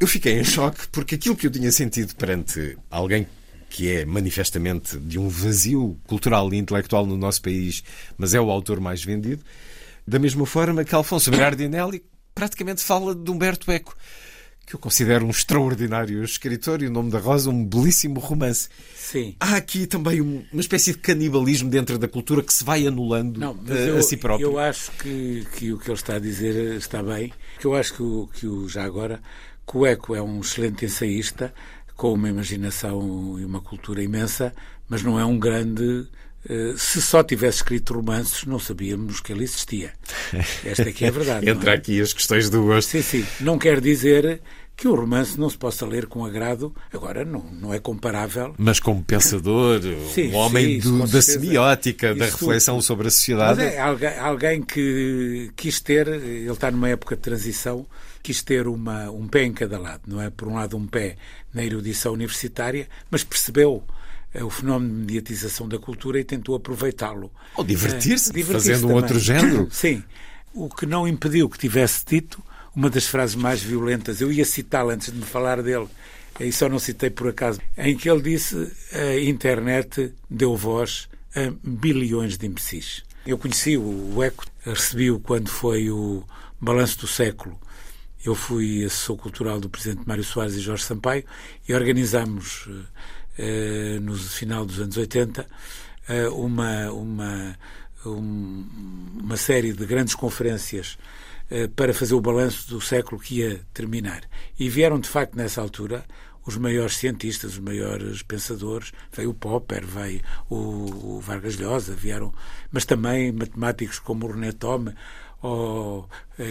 [0.00, 3.26] Eu fiquei em choque porque aquilo que eu tinha sentido perante alguém
[3.68, 7.84] que é manifestamente de um vazio cultural e intelectual no nosso país,
[8.16, 9.44] mas é o autor mais vendido,
[10.06, 12.02] da mesma forma que Alfonso Berardinelli
[12.34, 13.94] praticamente fala de Humberto Eco,
[14.70, 18.68] que eu considero um extraordinário escritor, e O Nome da Rosa, um belíssimo romance.
[18.94, 19.35] Sim.
[19.40, 23.59] Há aqui também uma espécie de canibalismo dentro da cultura que se vai anulando Não,
[23.68, 24.46] a, eu, a si próprio.
[24.46, 27.33] Eu acho que, que o que ele está a dizer está bem,
[27.64, 29.20] eu acho que o, que o já agora,
[29.68, 31.52] que o Eco é um excelente ensaísta,
[31.96, 34.54] com uma imaginação e uma cultura imensa,
[34.88, 36.06] mas não é um grande
[36.48, 39.92] eh, se só tivesse escrito romances, não sabíamos que ele existia.
[40.64, 41.50] Esta aqui é a verdade.
[41.50, 41.74] Entra é?
[41.74, 42.90] aqui as questões do gosto.
[42.90, 43.26] Sim, sim.
[43.40, 44.40] Não quer dizer
[44.80, 46.74] que o romance não se possa ler com agrado.
[46.90, 48.54] Agora, não, não é comparável.
[48.56, 49.78] Mas como pensador,
[50.14, 53.62] sim, um homem sim, do, da semiótica, da reflexão sobre a sociedade.
[53.62, 57.84] Mas é alguém, alguém, que quis ter, ele está numa época de transição,
[58.22, 60.00] quis ter uma, um pé em cada lado.
[60.06, 61.16] Não é, por um lado, um pé
[61.52, 63.84] na erudição universitária, mas percebeu
[64.32, 67.30] é o fenómeno de mediatização da cultura e tentou aproveitá-lo.
[67.54, 69.68] Ou divertir-se, é, divertir fazendo um outro género.
[69.70, 70.02] Sim.
[70.54, 72.42] O que não impediu que tivesse dito
[72.74, 75.88] uma das frases mais violentas, eu ia citá-la antes de me falar dele,
[76.38, 81.52] e só não citei por acaso, em que ele disse a internet deu voz a
[81.62, 83.02] bilhões de imbecis.
[83.26, 86.24] Eu conheci o Eco, recebi-o quando foi o
[86.61, 87.59] balanço do século.
[88.24, 91.24] Eu fui assessor cultural do presidente Mário Soares e Jorge Sampaio
[91.68, 92.68] e organizámos
[93.38, 95.46] eh, no final dos anos 80,
[96.09, 97.59] eh, uma, uma,
[98.04, 101.11] uma série de grandes conferências eh,
[101.74, 104.22] para fazer o balanço do século que ia terminar.
[104.58, 106.04] E vieram, de facto, nessa altura,
[106.46, 112.32] os maiores cientistas, os maiores pensadores, veio o Popper, veio o, Vargas Llosa, vieram,
[112.70, 114.94] mas também matemáticos como o René Thome,
[115.42, 116.08] ou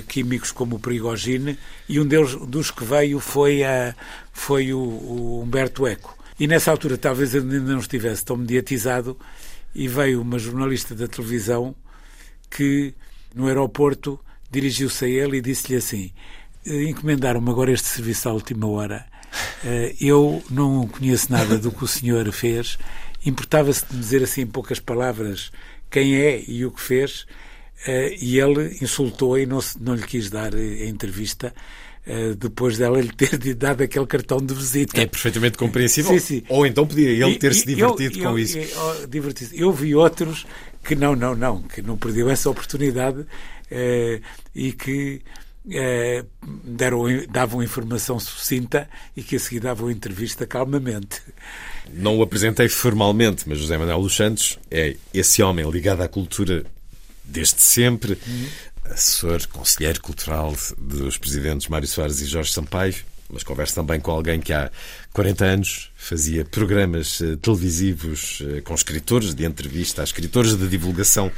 [0.08, 1.58] químicos como o Prigogine,
[1.88, 3.96] e um deles, dos que veio foi, a,
[4.32, 6.18] foi o, o Humberto Eco.
[6.40, 9.18] E nessa altura talvez ainda não estivesse tão mediatizado
[9.76, 11.76] e veio uma jornalista da televisão
[12.50, 12.94] que
[13.36, 14.20] no aeroporto
[14.52, 16.12] dirigiu-se a ele e disse-lhe assim
[16.66, 19.06] encomendaram-me agora este serviço à última hora
[19.64, 22.78] eh, eu não conheço nada do que o senhor fez
[23.26, 25.52] importava-se de dizer assim em poucas palavras
[25.90, 27.26] quem é e o que fez
[27.88, 31.54] eh, e ele insultou e não, não lhe quis dar a entrevista
[32.12, 35.00] eh, depois dela lhe ter dado aquele cartão de visita.
[35.00, 36.12] É perfeitamente compreensível.
[36.14, 36.44] Sim, sim.
[36.50, 38.58] Ou então podia ele ter-se divertido eu, com isso.
[38.58, 40.48] Eu, eu vi outros
[40.84, 43.26] que não, não, não, que não perdiam essa oportunidade eh,
[44.56, 45.22] e que
[45.72, 46.26] eh,
[46.66, 51.22] deram, davam informação sucinta e que a seguir davam entrevista calmamente.
[51.92, 56.66] Não o apresentei formalmente, mas José Manuel dos Santos é esse homem ligado à cultura
[57.24, 58.18] desde sempre.
[58.28, 58.48] Uhum
[58.92, 62.96] assessor, conselheiro cultural dos presidentes Mário Soares e Jorge Sampaio,
[63.30, 64.72] mas converso também com alguém que há
[65.14, 71.32] 40 anos fazia programas eh, televisivos eh, com escritores de entrevista, a escritores de divulgação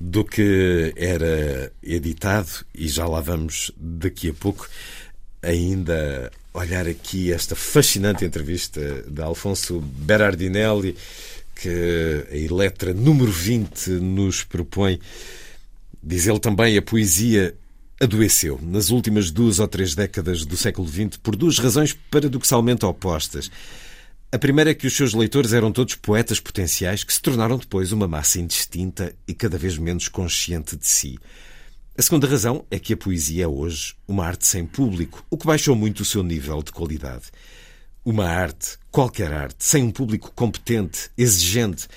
[0.00, 4.68] do que era editado e já lá vamos daqui a pouco
[5.42, 10.96] ainda olhar aqui esta fascinante entrevista de Alfonso Berardinelli
[11.54, 15.00] que a Eletra número 20 nos propõe.
[16.02, 17.54] Diz ele também, a poesia
[18.00, 23.50] adoeceu nas últimas duas ou três décadas do século XX por duas razões paradoxalmente opostas.
[24.30, 27.92] A primeira é que os seus leitores eram todos poetas potenciais que se tornaram depois
[27.92, 31.18] uma massa indistinta e cada vez menos consciente de si.
[31.96, 35.46] A segunda razão é que a poesia é hoje uma arte sem público, o que
[35.46, 37.24] baixou muito o seu nível de qualidade.
[38.04, 41.88] Uma arte, qualquer arte, sem um público competente, exigente,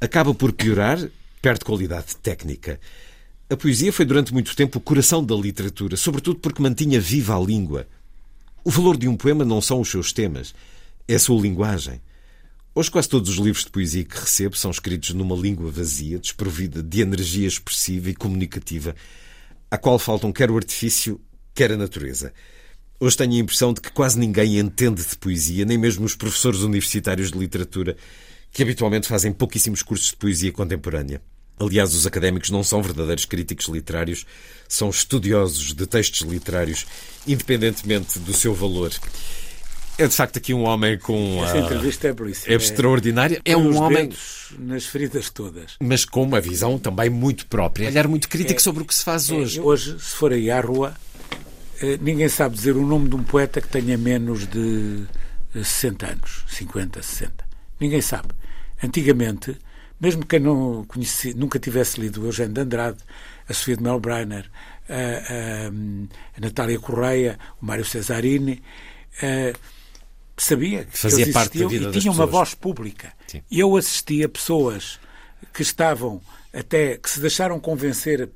[0.00, 0.98] acaba por piorar,
[1.40, 2.78] perde qualidade técnica.
[3.52, 7.38] A poesia foi durante muito tempo o coração da literatura, sobretudo porque mantinha viva a
[7.38, 7.86] língua.
[8.64, 10.54] O valor de um poema não são os seus temas,
[11.06, 12.00] é a sua linguagem.
[12.74, 16.82] Hoje, quase todos os livros de poesia que recebo são escritos numa língua vazia, desprovida
[16.82, 18.96] de energia expressiva e comunicativa,
[19.70, 21.20] à qual faltam quer o artifício,
[21.54, 22.32] quer a natureza.
[22.98, 26.60] Hoje tenho a impressão de que quase ninguém entende de poesia, nem mesmo os professores
[26.60, 27.98] universitários de literatura,
[28.50, 31.20] que habitualmente fazem pouquíssimos cursos de poesia contemporânea.
[31.62, 34.26] Aliás, os académicos não são verdadeiros críticos literários,
[34.68, 36.86] são estudiosos de textos literários,
[37.26, 38.92] independentemente do seu valor.
[39.98, 41.44] É de facto aqui um homem com.
[41.44, 42.52] Essa entrevista é belíssima.
[42.52, 43.40] É extraordinária.
[43.44, 44.10] É um homem.
[44.58, 45.76] nas feridas todas.
[45.80, 47.88] Mas com uma visão também muito própria.
[47.88, 49.60] Olhar muito crítico é, sobre o que se faz é, hoje.
[49.60, 50.96] Hoje, se for aí à rua,
[51.80, 55.04] eh, ninguém sabe dizer o nome de um poeta que tenha menos de
[55.52, 57.44] 60 anos, 50, 60.
[57.78, 58.28] Ninguém sabe.
[58.82, 59.56] Antigamente
[60.02, 62.98] mesmo quem não conheci, nunca tivesse lido o Eugênio de Andrade,
[63.48, 64.50] a Sofia de Melbrenner,
[64.88, 65.68] a, a,
[66.36, 68.60] a Natália Correia, o Mário Cesarini,
[69.22, 69.56] a,
[70.36, 73.12] sabia que Fazia eles parte da vida e tinham uma voz pública.
[73.28, 73.42] Sim.
[73.48, 74.98] Eu assisti a pessoas
[75.54, 76.20] que estavam
[76.52, 78.28] até que se deixaram convencer,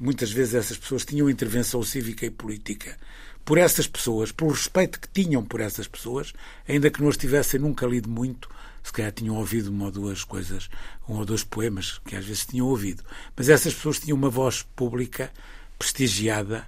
[0.00, 2.96] muitas vezes essas pessoas tinham intervenção cívica e política
[3.44, 6.32] por essas pessoas, pelo respeito que tinham por essas pessoas,
[6.68, 8.48] ainda que não as tivessem nunca lido muito,
[8.82, 10.68] se calhar tinham ouvido uma ou duas coisas,
[11.08, 13.02] um ou dois poemas que às vezes tinham ouvido.
[13.36, 15.30] Mas essas pessoas tinham uma voz pública
[15.78, 16.66] prestigiada.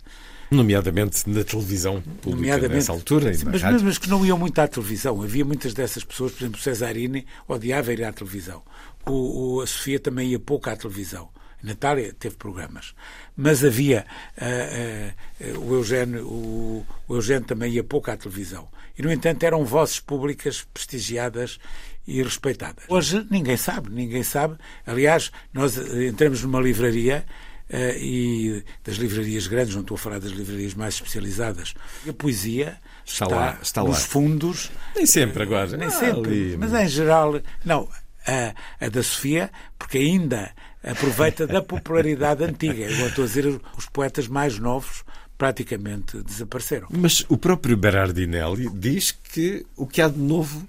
[0.50, 3.32] Nomeadamente na televisão pública nessa altura.
[3.32, 5.22] Sim, mas, mas que não iam muito à televisão.
[5.22, 8.62] Havia muitas dessas pessoas, por exemplo, o Cesarini odiava ir à televisão.
[9.06, 11.30] O, o, a Sofia também ia pouco à televisão.
[11.62, 12.94] Natália teve programas.
[13.36, 14.04] Mas havia
[14.36, 18.68] uh, uh, o, Eugênio, o, o Eugênio também ia pouco à televisão.
[18.98, 21.58] E, no entanto, eram vozes públicas prestigiadas
[22.06, 22.84] e respeitadas.
[22.88, 24.56] Hoje ninguém sabe, ninguém sabe.
[24.86, 27.24] Aliás, nós entramos numa livraria
[27.70, 31.74] uh, e das livrarias grandes, não estou a falar das livrarias mais especializadas.
[32.04, 34.04] E a poesia está, está, lá, está nos lá.
[34.06, 34.70] fundos.
[34.94, 35.76] Nem sempre agora.
[35.76, 36.30] Nem ah, sempre.
[36.30, 37.88] Ali, mas em geral, não.
[38.24, 38.54] A,
[38.84, 40.52] a da Sofia, porque ainda
[40.82, 42.84] aproveita da popularidade antiga.
[42.84, 45.04] Eu estou a dizer os poetas mais novos
[45.38, 46.88] praticamente desapareceram.
[46.90, 50.66] Mas o próprio Berardinelli diz que o que há de novo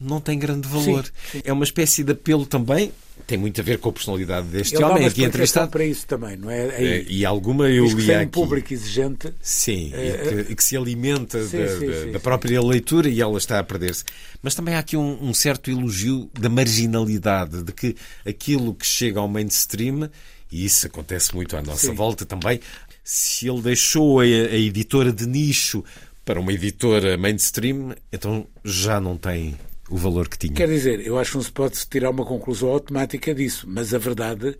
[0.00, 1.04] não tem grande valor.
[1.04, 1.42] Sim, sim.
[1.44, 2.92] É uma espécie de apelo também.
[3.26, 5.70] Tem muito a ver com a personalidade deste Ele homem aqui entrevistado.
[5.70, 6.68] para isso também, não é?
[6.68, 8.26] É e alguma eu li aqui.
[8.26, 9.34] um público exigente.
[9.42, 13.20] Sim, é, e, que, e, que, se alimenta sim, da, da, da, própria leitura e
[13.20, 14.04] ela está a perder-se.
[14.40, 19.18] Mas também há aqui um, um certo elogio da marginalidade, de que aquilo que chega
[19.18, 20.08] ao mainstream,
[20.50, 22.60] e isso acontece muito à nossa volta também,
[23.02, 25.84] se ele deixou a, a editora de nicho
[26.24, 29.56] para uma editora mainstream, então já não tem
[29.90, 30.54] o valor que tinha.
[30.54, 33.98] Quer dizer, eu acho que não se pode tirar uma conclusão automática disso, mas a
[33.98, 34.56] verdade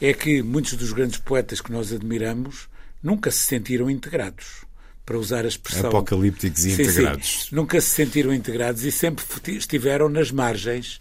[0.00, 2.68] é que muitos dos grandes poetas que nós admiramos
[3.02, 4.64] nunca se sentiram integrados.
[5.04, 5.88] Para usar a expressão.
[5.88, 7.46] Apocalípticos e sim, integrados.
[7.46, 11.00] Sim, nunca se sentiram integrados e sempre estiveram nas margens,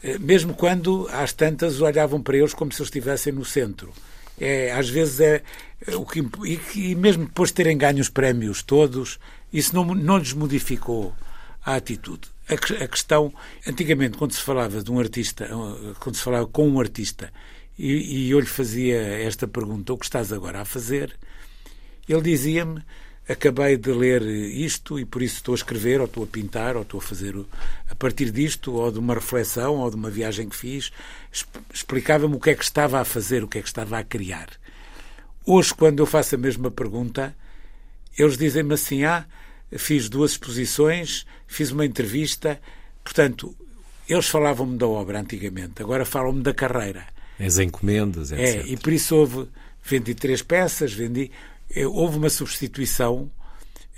[0.00, 3.92] eh, mesmo quando às tantas olhavam para eles como se eles estivessem no centro.
[4.40, 5.42] É, às vezes é,
[5.84, 6.60] é o que e,
[6.92, 9.18] e mesmo depois de terem ganho os prémios todos,
[9.52, 11.12] isso não, não lhes modificou
[11.64, 13.32] a atitude a, questão,
[13.66, 15.48] antigamente, quando se falava de um artista,
[16.00, 17.32] quando se falava com um artista,
[17.78, 21.16] e, e eu lhe fazia esta pergunta: o que estás agora a fazer?
[22.08, 22.82] Ele dizia-me:
[23.28, 26.82] acabei de ler isto e por isso estou a escrever, ou estou a pintar, ou
[26.82, 27.34] estou a fazer
[27.88, 30.92] a partir disto, ou de uma reflexão, ou de uma viagem que fiz.
[31.72, 34.48] Explicava-me o que é que estava a fazer, o que é que estava a criar.
[35.44, 37.34] Hoje, quando eu faço a mesma pergunta,
[38.18, 39.26] eles dizem-me assim: ah
[39.78, 42.60] fiz duas exposições, fiz uma entrevista.
[43.02, 43.54] Portanto,
[44.08, 47.06] eles falavam-me da obra antigamente, agora falam-me da carreira.
[47.38, 48.66] As encomendas, etc.
[48.66, 49.48] É, e por isso houve,
[49.82, 51.30] vendi três peças, vendi,
[51.74, 53.30] eh, houve uma substituição,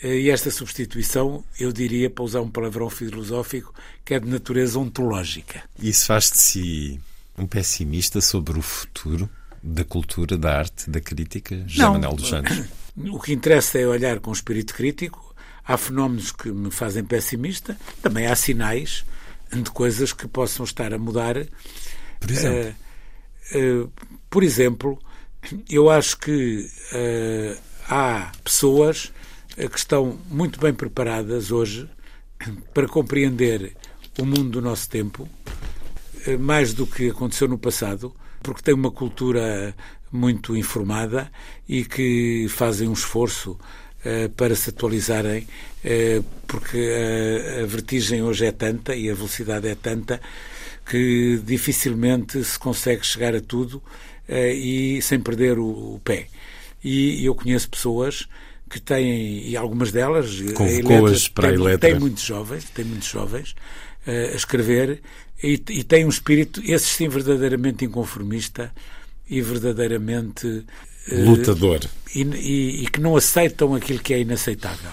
[0.03, 4.79] eh, e esta substituição, eu diria, para usar um palavrão filosófico, que é de natureza
[4.79, 5.63] ontológica.
[5.79, 7.01] Isso faz de si
[7.37, 9.29] um pessimista sobre o futuro
[9.63, 12.63] da cultura, da arte, da crítica, José Manuel dos Santos?
[13.11, 15.34] O que interessa é olhar com espírito crítico
[15.67, 19.05] Há fenómenos que me fazem pessimista, também há sinais
[19.53, 21.37] de coisas que possam estar a mudar.
[22.21, 22.75] Por exemplo?
[23.55, 23.93] Uh, uh,
[24.29, 24.99] por exemplo,
[25.69, 29.13] eu acho que uh, há pessoas
[29.71, 31.89] que estão muito bem preparadas hoje
[32.73, 33.77] para compreender
[34.19, 35.29] o mundo do nosso tempo,
[36.41, 38.13] mais do que aconteceu no passado,
[38.43, 39.73] porque têm uma cultura
[40.11, 41.31] muito informada
[41.69, 43.57] e que fazem um esforço
[44.37, 45.47] para se atualizarem,
[45.85, 46.79] eh, porque
[47.63, 50.21] a vertigem hoje é tanta e a velocidade é tanta
[50.89, 53.83] que dificilmente se consegue chegar a tudo
[54.29, 56.27] eh, e sem perder o pé.
[56.83, 58.29] E eu conheço pessoas
[58.69, 61.91] que têm, e algumas delas, convocou-as para tem, a Eletra.
[61.91, 63.55] Tem muitos jovens, tem muitos jovens
[64.07, 65.01] a escrever
[65.43, 68.73] e, e tem um espírito, esse sim, verdadeiramente inconformista
[69.29, 70.65] e verdadeiramente
[71.11, 71.81] lutador.
[72.15, 74.91] E, e, e, que não aceitam aquilo que é inaceitável.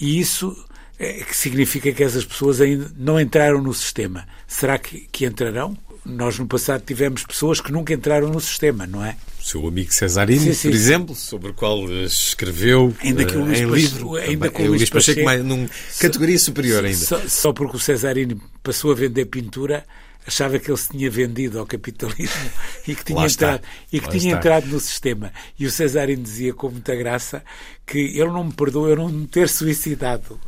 [0.00, 0.56] E isso
[0.98, 4.26] é, que significa que essas pessoas ainda não entraram no sistema.
[4.46, 5.76] Será que, que entrarão?
[6.04, 9.16] Nós no passado tivemos pessoas que nunca entraram no sistema, não é?
[9.40, 13.44] O seu amigo Cesarini, sim, sim, por exemplo, sobre o qual escreveu ainda que o
[13.44, 16.96] Luís em livro, ainda que o Luís Pacheco, Pacheco mais, categoria superior ainda.
[16.96, 19.84] Só, só porque o Cesarini passou a vender pintura,
[20.26, 22.50] achava que ele se tinha vendido ao capitalismo
[22.86, 23.62] e que tinha, entrado,
[23.92, 25.32] e que tinha entrado no sistema.
[25.58, 27.42] E o Cesarino dizia com muita graça
[27.86, 30.40] que ele não me perdoa eu não me ter suicidado.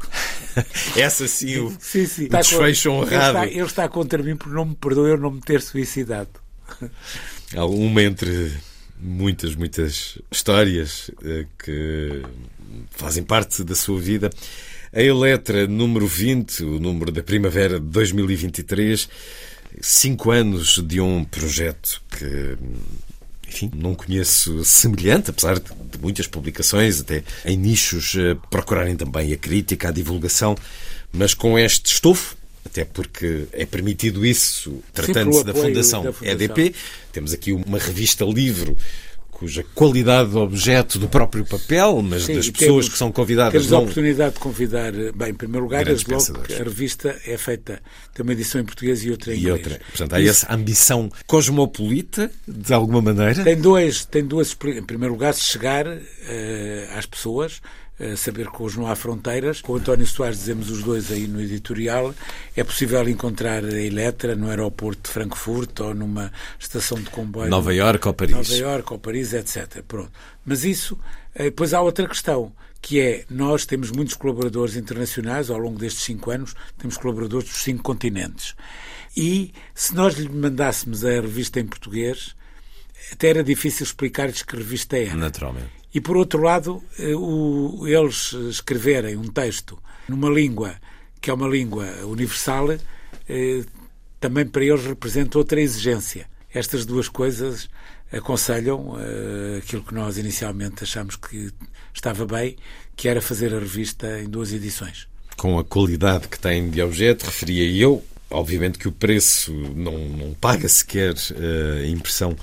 [0.96, 2.26] Essa sim, o, sim, sim.
[2.26, 3.38] o desfecho honrado.
[3.38, 6.30] Ele está, ele está contra mim porque não me perdoa eu não me ter suicidado.
[7.56, 8.52] Há uma entre
[9.00, 12.22] muitas, muitas histórias eh, que
[12.90, 14.30] fazem parte da sua vida.
[14.92, 19.08] A Eletra número 20, o número da primavera de 2023,
[19.80, 22.58] cinco anos de um projeto que
[23.48, 29.36] enfim, não conheço semelhante, apesar de, muitas publicações, até em nichos, eh, procurarem também a
[29.36, 30.54] crítica, a divulgação,
[31.10, 36.74] mas com este estofo, até porque é permitido isso, tratando-se da Fundação, da Fundação EDP.
[37.10, 38.76] Temos aqui uma revista livro
[39.38, 43.52] cuja qualidade de objeto do próprio papel, mas Sim, das pessoas temos, que são convidadas.
[43.52, 43.78] Temos não...
[43.78, 47.80] a oportunidade de convidar, bem, em primeiro lugar, a revista é feita,
[48.12, 49.56] tem uma edição em português e outra em inglês.
[49.56, 49.80] E outra.
[49.86, 50.30] Portanto, há Isso...
[50.30, 53.44] essa ambição cosmopolita, de alguma maneira?
[53.44, 54.56] Tem, dois, tem duas.
[54.64, 55.98] Em primeiro lugar, chegar uh,
[56.96, 57.60] às pessoas,
[58.16, 59.60] saber que hoje não há fronteiras.
[59.60, 62.14] Com o António Soares dizemos os dois aí no editorial,
[62.56, 67.50] é possível encontrar a Eletra no aeroporto de Frankfurt ou numa estação de comboio.
[67.50, 68.34] Nova Iorque ou Paris.
[68.34, 69.82] Nova Iorque ou Paris, etc.
[69.86, 70.12] Pronto.
[70.44, 70.98] Mas isso,
[71.34, 76.04] eh, depois há outra questão, que é, nós temos muitos colaboradores internacionais, ao longo destes
[76.04, 78.54] cinco anos, temos colaboradores dos cinco continentes.
[79.16, 82.36] E se nós lhe mandássemos a revista em português,
[83.12, 85.14] até era difícil explicar-lhes que revista era.
[85.16, 85.77] Naturalmente.
[85.94, 89.78] E, por outro lado, eh, o, eles escreverem um texto
[90.08, 90.76] numa língua
[91.20, 93.64] que é uma língua universal, eh,
[94.20, 96.26] também para eles representa outra exigência.
[96.52, 97.68] Estas duas coisas
[98.12, 101.50] aconselham eh, aquilo que nós inicialmente achamos que
[101.92, 102.56] estava bem,
[102.96, 105.08] que era fazer a revista em duas edições.
[105.36, 110.34] Com a qualidade que tem de objeto, referia eu, obviamente que o preço não, não
[110.34, 112.36] paga sequer a impressão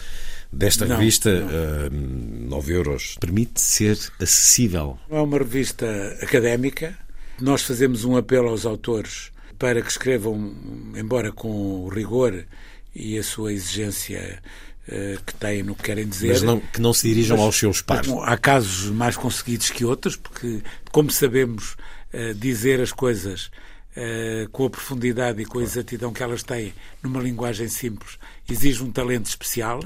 [0.56, 1.88] desta não, revista, não.
[1.88, 4.98] Uh, 9 euros, permite ser acessível?
[5.10, 5.86] É uma revista
[6.22, 6.98] académica.
[7.40, 10.56] Nós fazemos um apelo aos autores para que escrevam,
[10.96, 12.46] embora com o rigor
[12.94, 14.42] e a sua exigência
[14.88, 16.30] uh, que têm no que querem dizer.
[16.30, 18.10] Mas não, que não se dirijam mas, aos seus pares.
[18.24, 21.76] Há casos mais conseguidos que outros, porque, como sabemos
[22.14, 23.52] uh, dizer as coisas
[23.96, 28.18] uh, com a profundidade e com a exatidão que elas têm numa linguagem simples,
[28.50, 29.82] exige um talento especial.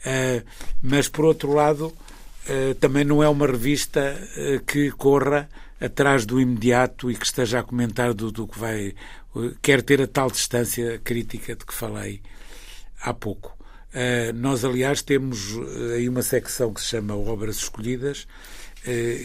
[0.00, 0.44] Uh,
[0.82, 5.48] mas, por outro lado, uh, também não é uma revista uh, que corra
[5.80, 8.94] atrás do imediato e que esteja a comentar do, do que vai.
[9.62, 12.20] quer ter a tal distância crítica de que falei
[13.00, 13.56] há pouco.
[14.34, 15.56] nós, aliás, temos
[15.96, 18.28] aí uma secção que se chama Obras Escolhidas,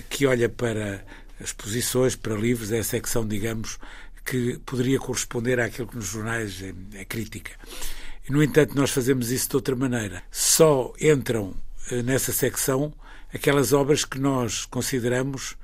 [0.10, 1.04] que olha para
[1.42, 3.78] exposições, para livros, é a secção, digamos,
[4.24, 7.06] que poderia corresponder àquilo que nos jornais é, é
[8.30, 10.24] No entanto, nós fazemos isso de outra maneira.
[10.32, 11.54] Só entram
[11.92, 12.94] eh, nessa secção
[13.34, 15.56] aquelas obras que nós consideramos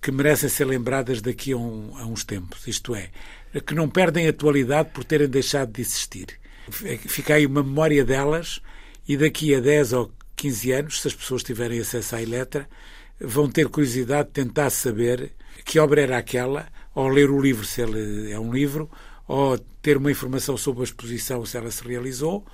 [0.00, 2.66] que merecem ser lembradas daqui a, um, a uns tempos.
[2.66, 3.10] Isto é,
[3.64, 6.40] que não perdem atualidade por terem deixado de existir.
[6.70, 8.60] Fica aí uma memória delas
[9.06, 12.68] e daqui a 10 ou 15 anos, se as pessoas tiverem acesso à Eletra,
[13.20, 15.32] vão ter curiosidade de tentar saber
[15.64, 18.90] que obra era aquela, ou ler o livro se ele é um livro,
[19.30, 22.44] ou ter uma informação sobre a exposição, se ela se realizou,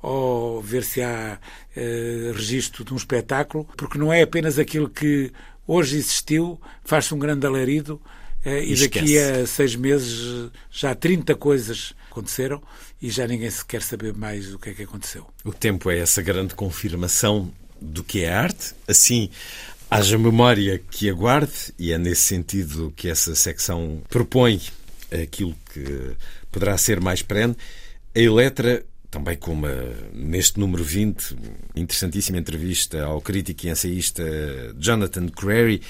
[0.00, 1.38] ou ver se há
[1.76, 5.30] eh, registro de um espetáculo, porque não é apenas aquilo que
[5.66, 8.00] hoje existiu, faz-se um grande alarido
[8.46, 12.62] eh, e daqui a seis meses já 30 coisas aconteceram
[13.00, 15.26] e já ninguém se quer saber mais do que é que aconteceu.
[15.44, 19.28] O tempo é essa grande confirmação do que é arte, assim
[19.90, 24.58] haja memória que aguarde e é nesse sentido que essa secção propõe
[25.22, 26.16] aquilo que
[26.50, 27.56] poderá ser mais perene.
[28.14, 29.72] A Eletra, também com uma,
[30.12, 31.36] neste número 20,
[31.76, 34.22] interessantíssima entrevista ao crítico e ensaísta
[34.78, 35.82] Jonathan Crary.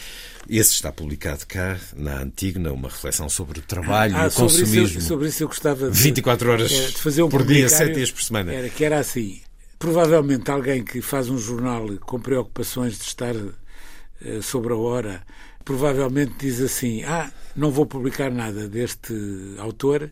[0.48, 4.52] Esse está publicado cá, na Antigna, uma reflexão sobre o trabalho ah, e o sobre
[4.52, 4.98] consumismo.
[4.98, 7.94] Isso, sobre isso eu gostava de, 24 horas é, de fazer um por dia, 7
[7.94, 8.52] dias por semana.
[8.52, 9.40] Era, que era assim.
[9.78, 15.22] Provavelmente alguém que faz um jornal com preocupações de estar uh, sobre a hora
[15.64, 19.14] provavelmente diz assim: Ah, não vou publicar nada deste
[19.58, 20.10] autor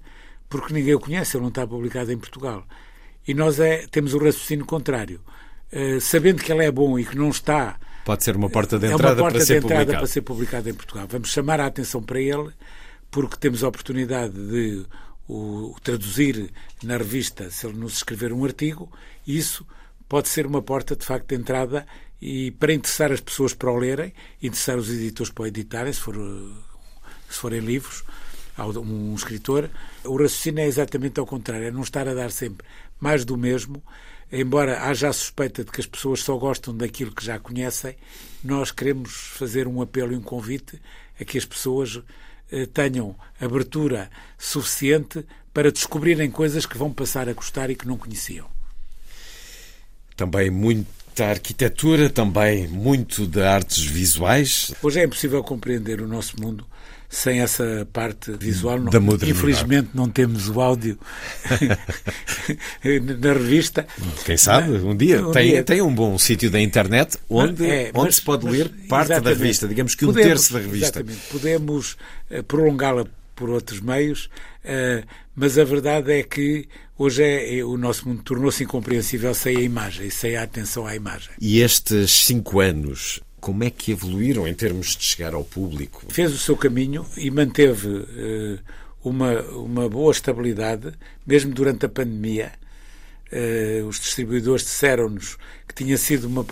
[0.50, 2.66] porque ninguém o conhece, ele não está publicado em Portugal.
[3.26, 5.20] E nós é, temos o raciocínio contrário.
[5.72, 7.78] Uh, sabendo que ele é bom e que não está.
[8.04, 9.98] Pode ser uma porta de entrada, é porta para, de ser entrada publicado.
[9.98, 11.06] para ser publicado em Portugal.
[11.08, 12.50] Vamos chamar a atenção para ele,
[13.08, 14.84] porque temos a oportunidade de
[15.28, 16.50] o, o traduzir
[16.82, 18.90] na revista, se ele nos escrever um artigo,
[19.24, 19.64] isso
[20.08, 21.86] pode ser uma porta, de facto, de entrada
[22.20, 24.12] e para interessar as pessoas para o lerem,
[24.42, 26.14] interessar os editores para o editarem, se, for,
[27.28, 28.04] se forem livros,
[28.58, 29.70] um escritor,
[30.04, 32.66] o raciocínio é exatamente ao contrário, é não estar a dar sempre
[33.00, 33.82] mais do mesmo,
[34.30, 37.96] embora haja a suspeita de que as pessoas só gostam daquilo que já conhecem,
[38.44, 40.80] nós queremos fazer um apelo e um convite
[41.18, 42.00] a que as pessoas
[42.52, 47.96] eh, tenham abertura suficiente para descobrirem coisas que vão passar a gostar e que não
[47.96, 48.48] conheciam.
[50.16, 54.72] Também muito da arquitetura, também muito de artes visuais.
[54.82, 56.66] Hoje é impossível compreender o nosso mundo
[57.10, 58.78] sem essa parte visual.
[58.78, 59.32] Não, Da modernidade.
[59.32, 60.98] infelizmente não temos o áudio
[63.20, 63.86] na revista.
[64.24, 65.62] Quem sabe, um dia, Um tem, dia.
[65.64, 69.20] tem um bom sítio da internet onde, É, onde mas- se pode mas- ler parte
[69.20, 71.00] da revista, digamos que um Podemos- terço da revista.
[71.00, 71.20] Exatamente.
[71.30, 71.96] Podemos
[72.30, 73.04] eh, prolongá-la
[73.36, 74.30] por outros meios,
[74.64, 75.02] eh,
[75.36, 76.66] mas a verdade é que
[77.00, 80.94] hoje é, é- o nosso mundo tornou-se incompreensível sem a imagem sem a atenção à
[80.94, 81.30] imagem.
[81.40, 86.04] E estes cinco anos, como é que evoluíram em termos de chegar ao público?
[86.10, 88.58] Fez o seu caminho e manteve eh,
[89.02, 90.92] uma, uma boa estabilidade,
[91.26, 92.52] mesmo durante a pandemia.
[93.32, 95.36] Eh, os distribuidores disseram-nos
[95.68, 96.44] que tinha sido uma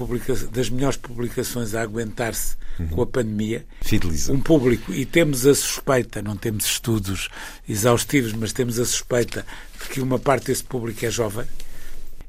[0.52, 2.56] das melhores publicações a aguentar-se
[2.92, 3.66] com a pandemia.
[3.80, 4.32] Fideliza.
[4.32, 7.28] um público e temos a suspeita, não temos estudos
[7.68, 9.44] exaustivos, mas temos a suspeita
[9.82, 11.44] de que uma parte desse público é jovem.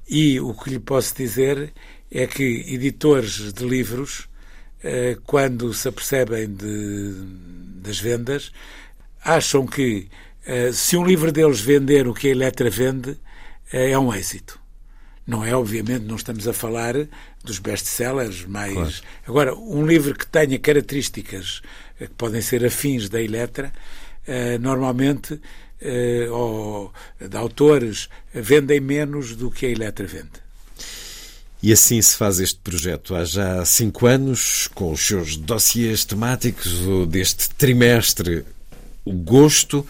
[0.09, 1.71] E o que lhe posso dizer
[2.11, 4.27] é que editores de livros,
[4.83, 7.13] eh, quando se apercebem de-
[7.83, 8.51] das vendas,
[9.23, 10.07] acham que
[10.45, 13.15] eh, se um livro deles vender o que a Eletra vende,
[13.71, 14.59] é um êxito.
[15.25, 16.95] Não é, obviamente, não estamos a falar
[17.43, 18.93] dos best-sellers, mas Claro.
[19.27, 21.61] agora um livro que tenha características
[21.99, 23.71] eh, que podem ser afins da Eletra,
[24.25, 25.39] eh, normalmente
[25.81, 30.31] eh, ou de autores vendem menos do que a Eletra vende.
[31.61, 37.07] E assim se faz este projeto há já cinco anos, com os seus dossiês temáticos
[37.07, 38.45] deste trimestre,
[39.05, 39.85] o gosto,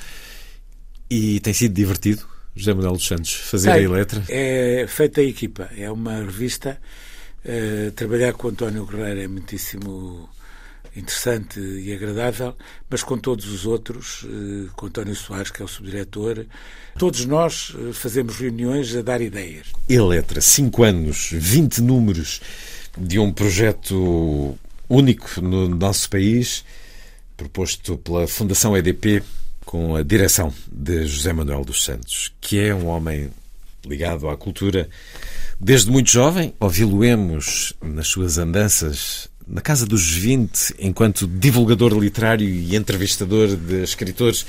[1.10, 2.28] e tem sido divertido,
[2.60, 3.88] José Manuel dos Santos, fazer a Tem.
[3.88, 4.24] letra.
[4.28, 6.78] É feita a equipa, é uma revista.
[7.46, 10.30] eh, trabalhar com o António Guerreiro é muitíssimo
[10.94, 12.54] interessante e agradável,
[12.90, 16.46] mas com todos os outros, eh, com António Soares, que é o subdiretor,
[16.98, 19.68] todos nós eh, fazemos reuniões a dar ideias.
[19.88, 22.42] Eletra, 5 anos, 20 números
[22.98, 24.58] de um projeto
[24.90, 26.66] único no nosso país,
[27.38, 29.24] proposto pela Fundação EDP,
[29.70, 33.30] com a direção de José Manuel dos Santos, que é um homem
[33.86, 34.90] ligado à cultura
[35.60, 36.56] desde muito jovem.
[36.60, 44.44] Ouvi-lo-emos nas suas andanças na casa dos 20, enquanto divulgador literário e entrevistador de escritores.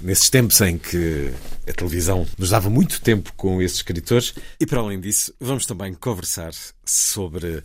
[0.00, 1.32] Nesses tempos em que
[1.68, 4.34] a televisão nos dava muito tempo com esses escritores.
[4.60, 6.52] E para além disso, vamos também conversar
[6.84, 7.64] sobre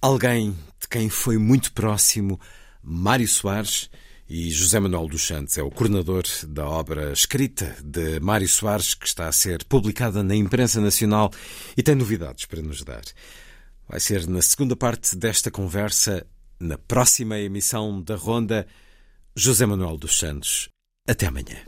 [0.00, 2.40] alguém de quem foi muito próximo,
[2.82, 3.90] Mário Soares
[4.28, 5.58] e José Manuel dos Santos.
[5.58, 10.34] É o coordenador da obra escrita de Mário Soares, que está a ser publicada na
[10.34, 11.30] imprensa nacional
[11.76, 13.02] e tem novidades para nos dar.
[13.88, 16.26] Vai ser na segunda parte desta conversa,
[16.58, 18.66] na próxima emissão da Ronda,
[19.36, 20.68] José Manuel dos Santos.
[21.06, 21.62] Até amanhã.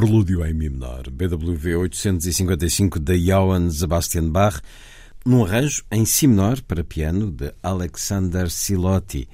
[0.00, 4.62] Prelúdio em Mi menor, BWV 855 de Johann Sebastian Bach,
[5.26, 9.28] num arranjo em Si menor para piano de Alexander Silotti,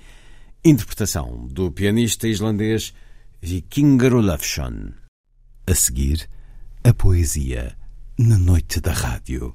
[0.64, 2.92] interpretação do pianista islandês
[3.40, 4.90] Vikingur Olafsson.
[5.68, 6.28] A seguir,
[6.82, 7.76] a poesia
[8.18, 9.54] na noite da rádio.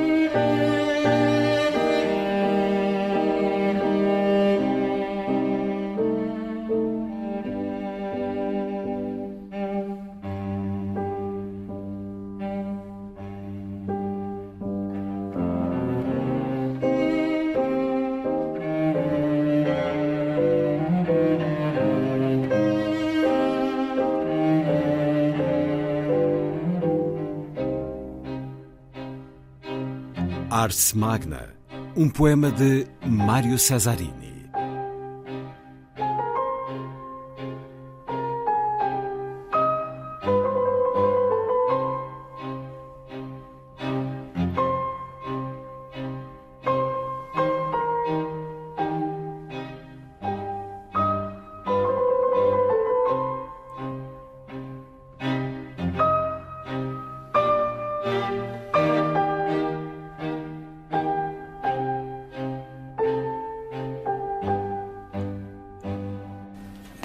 [30.61, 31.49] Ars Magna,
[31.97, 34.20] um poema de Mário Cesarini.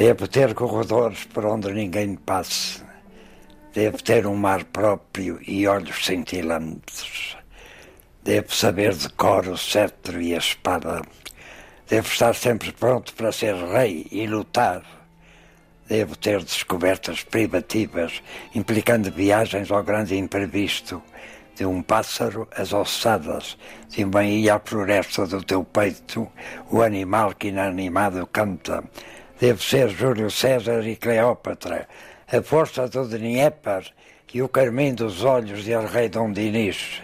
[0.07, 2.81] Devo ter corredores por onde ninguém passe.
[3.75, 7.37] Devo ter um mar próprio e olhos cintilantes.
[8.23, 11.03] Devo saber de cor o cetro e a espada.
[11.89, 14.85] Devo estar sempre pronto para ser rei e lutar.
[15.89, 18.23] Devo ter descobertas privativas,
[18.55, 21.03] implicando viagens ao grande imprevisto,
[21.57, 26.31] de um pássaro às ossadas, de uma ilha à floresta do teu peito,
[26.71, 28.85] o animal que inanimado canta,
[29.41, 31.89] deve ser Júlio César e Cleópatra,
[32.32, 33.84] a força do Dnieper
[34.32, 37.03] e o carmim dos olhos de El Rei Dom Dinis.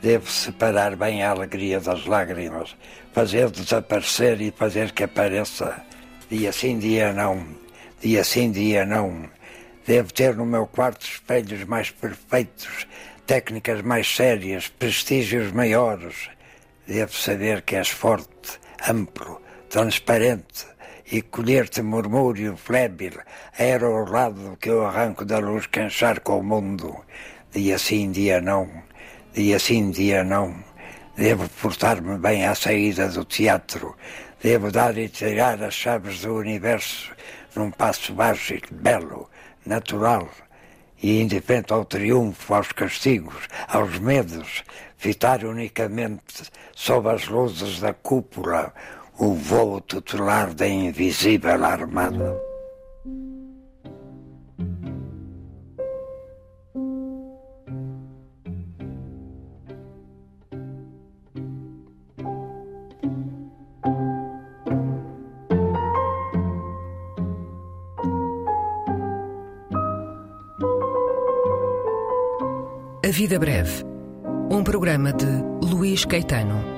[0.00, 2.74] Deve separar bem a alegria das lágrimas,
[3.12, 5.82] fazer desaparecer e fazer que apareça.
[6.30, 7.46] Dia sim, dia não.
[8.00, 9.28] Dia sim, dia não.
[9.86, 12.86] Devo ter no meu quarto espelhos mais perfeitos,
[13.26, 16.30] técnicas mais sérias, prestígios maiores.
[16.86, 18.58] Devo saber que és forte,
[18.88, 20.66] amplo, transparente,
[21.10, 23.18] e colher-te murmúrio flébil
[23.58, 27.04] era o lado que eu arranco da luz que encharca o mundo.
[27.52, 28.68] Dia sim, dia não,
[29.32, 30.54] dia sim, dia não.
[31.16, 33.96] Devo portar-me bem à saída do teatro.
[34.42, 37.12] Devo dar e tirar as chaves do universo
[37.54, 39.30] num passo e belo,
[39.64, 40.28] natural
[41.02, 44.64] e indiferente ao triunfo, aos castigos, aos medos,
[44.96, 48.72] fitar unicamente sob as luzes da cúpula
[49.18, 52.36] o voo tutelar da invisível armada.
[73.04, 73.84] A Vida Breve,
[74.50, 75.26] um programa de
[75.62, 76.73] Luís Caetano.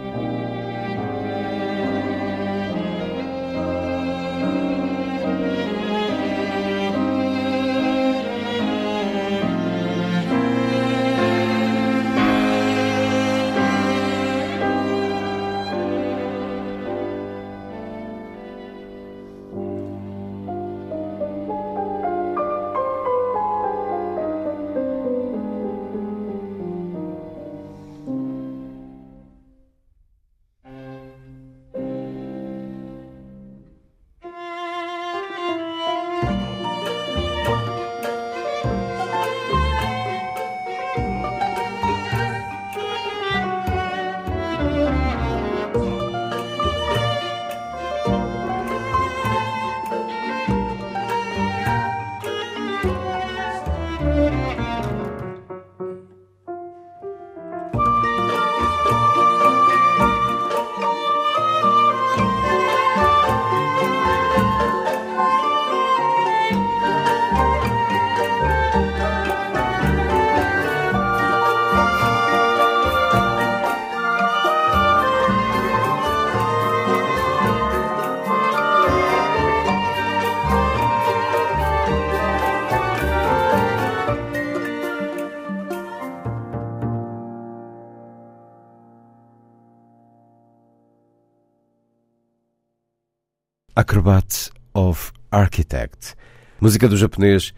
[94.06, 96.14] Acrobat of Architect,
[96.60, 97.52] música do japonês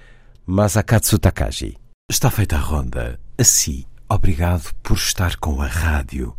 [0.47, 1.77] Masakatsu Takashi.
[2.11, 3.21] Está feita a ronda.
[3.37, 6.35] Assim, obrigado por estar com a rádio.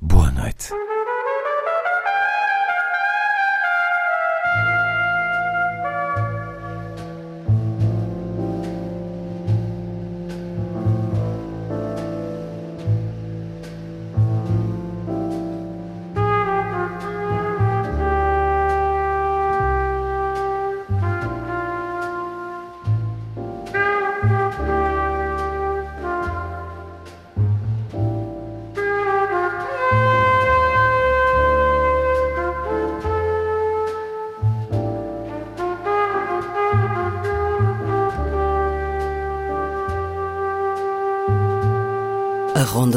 [0.00, 0.70] Boa noite.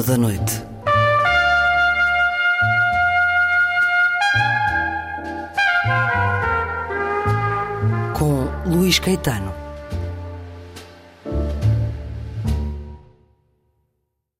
[0.05, 0.64] Da Noite.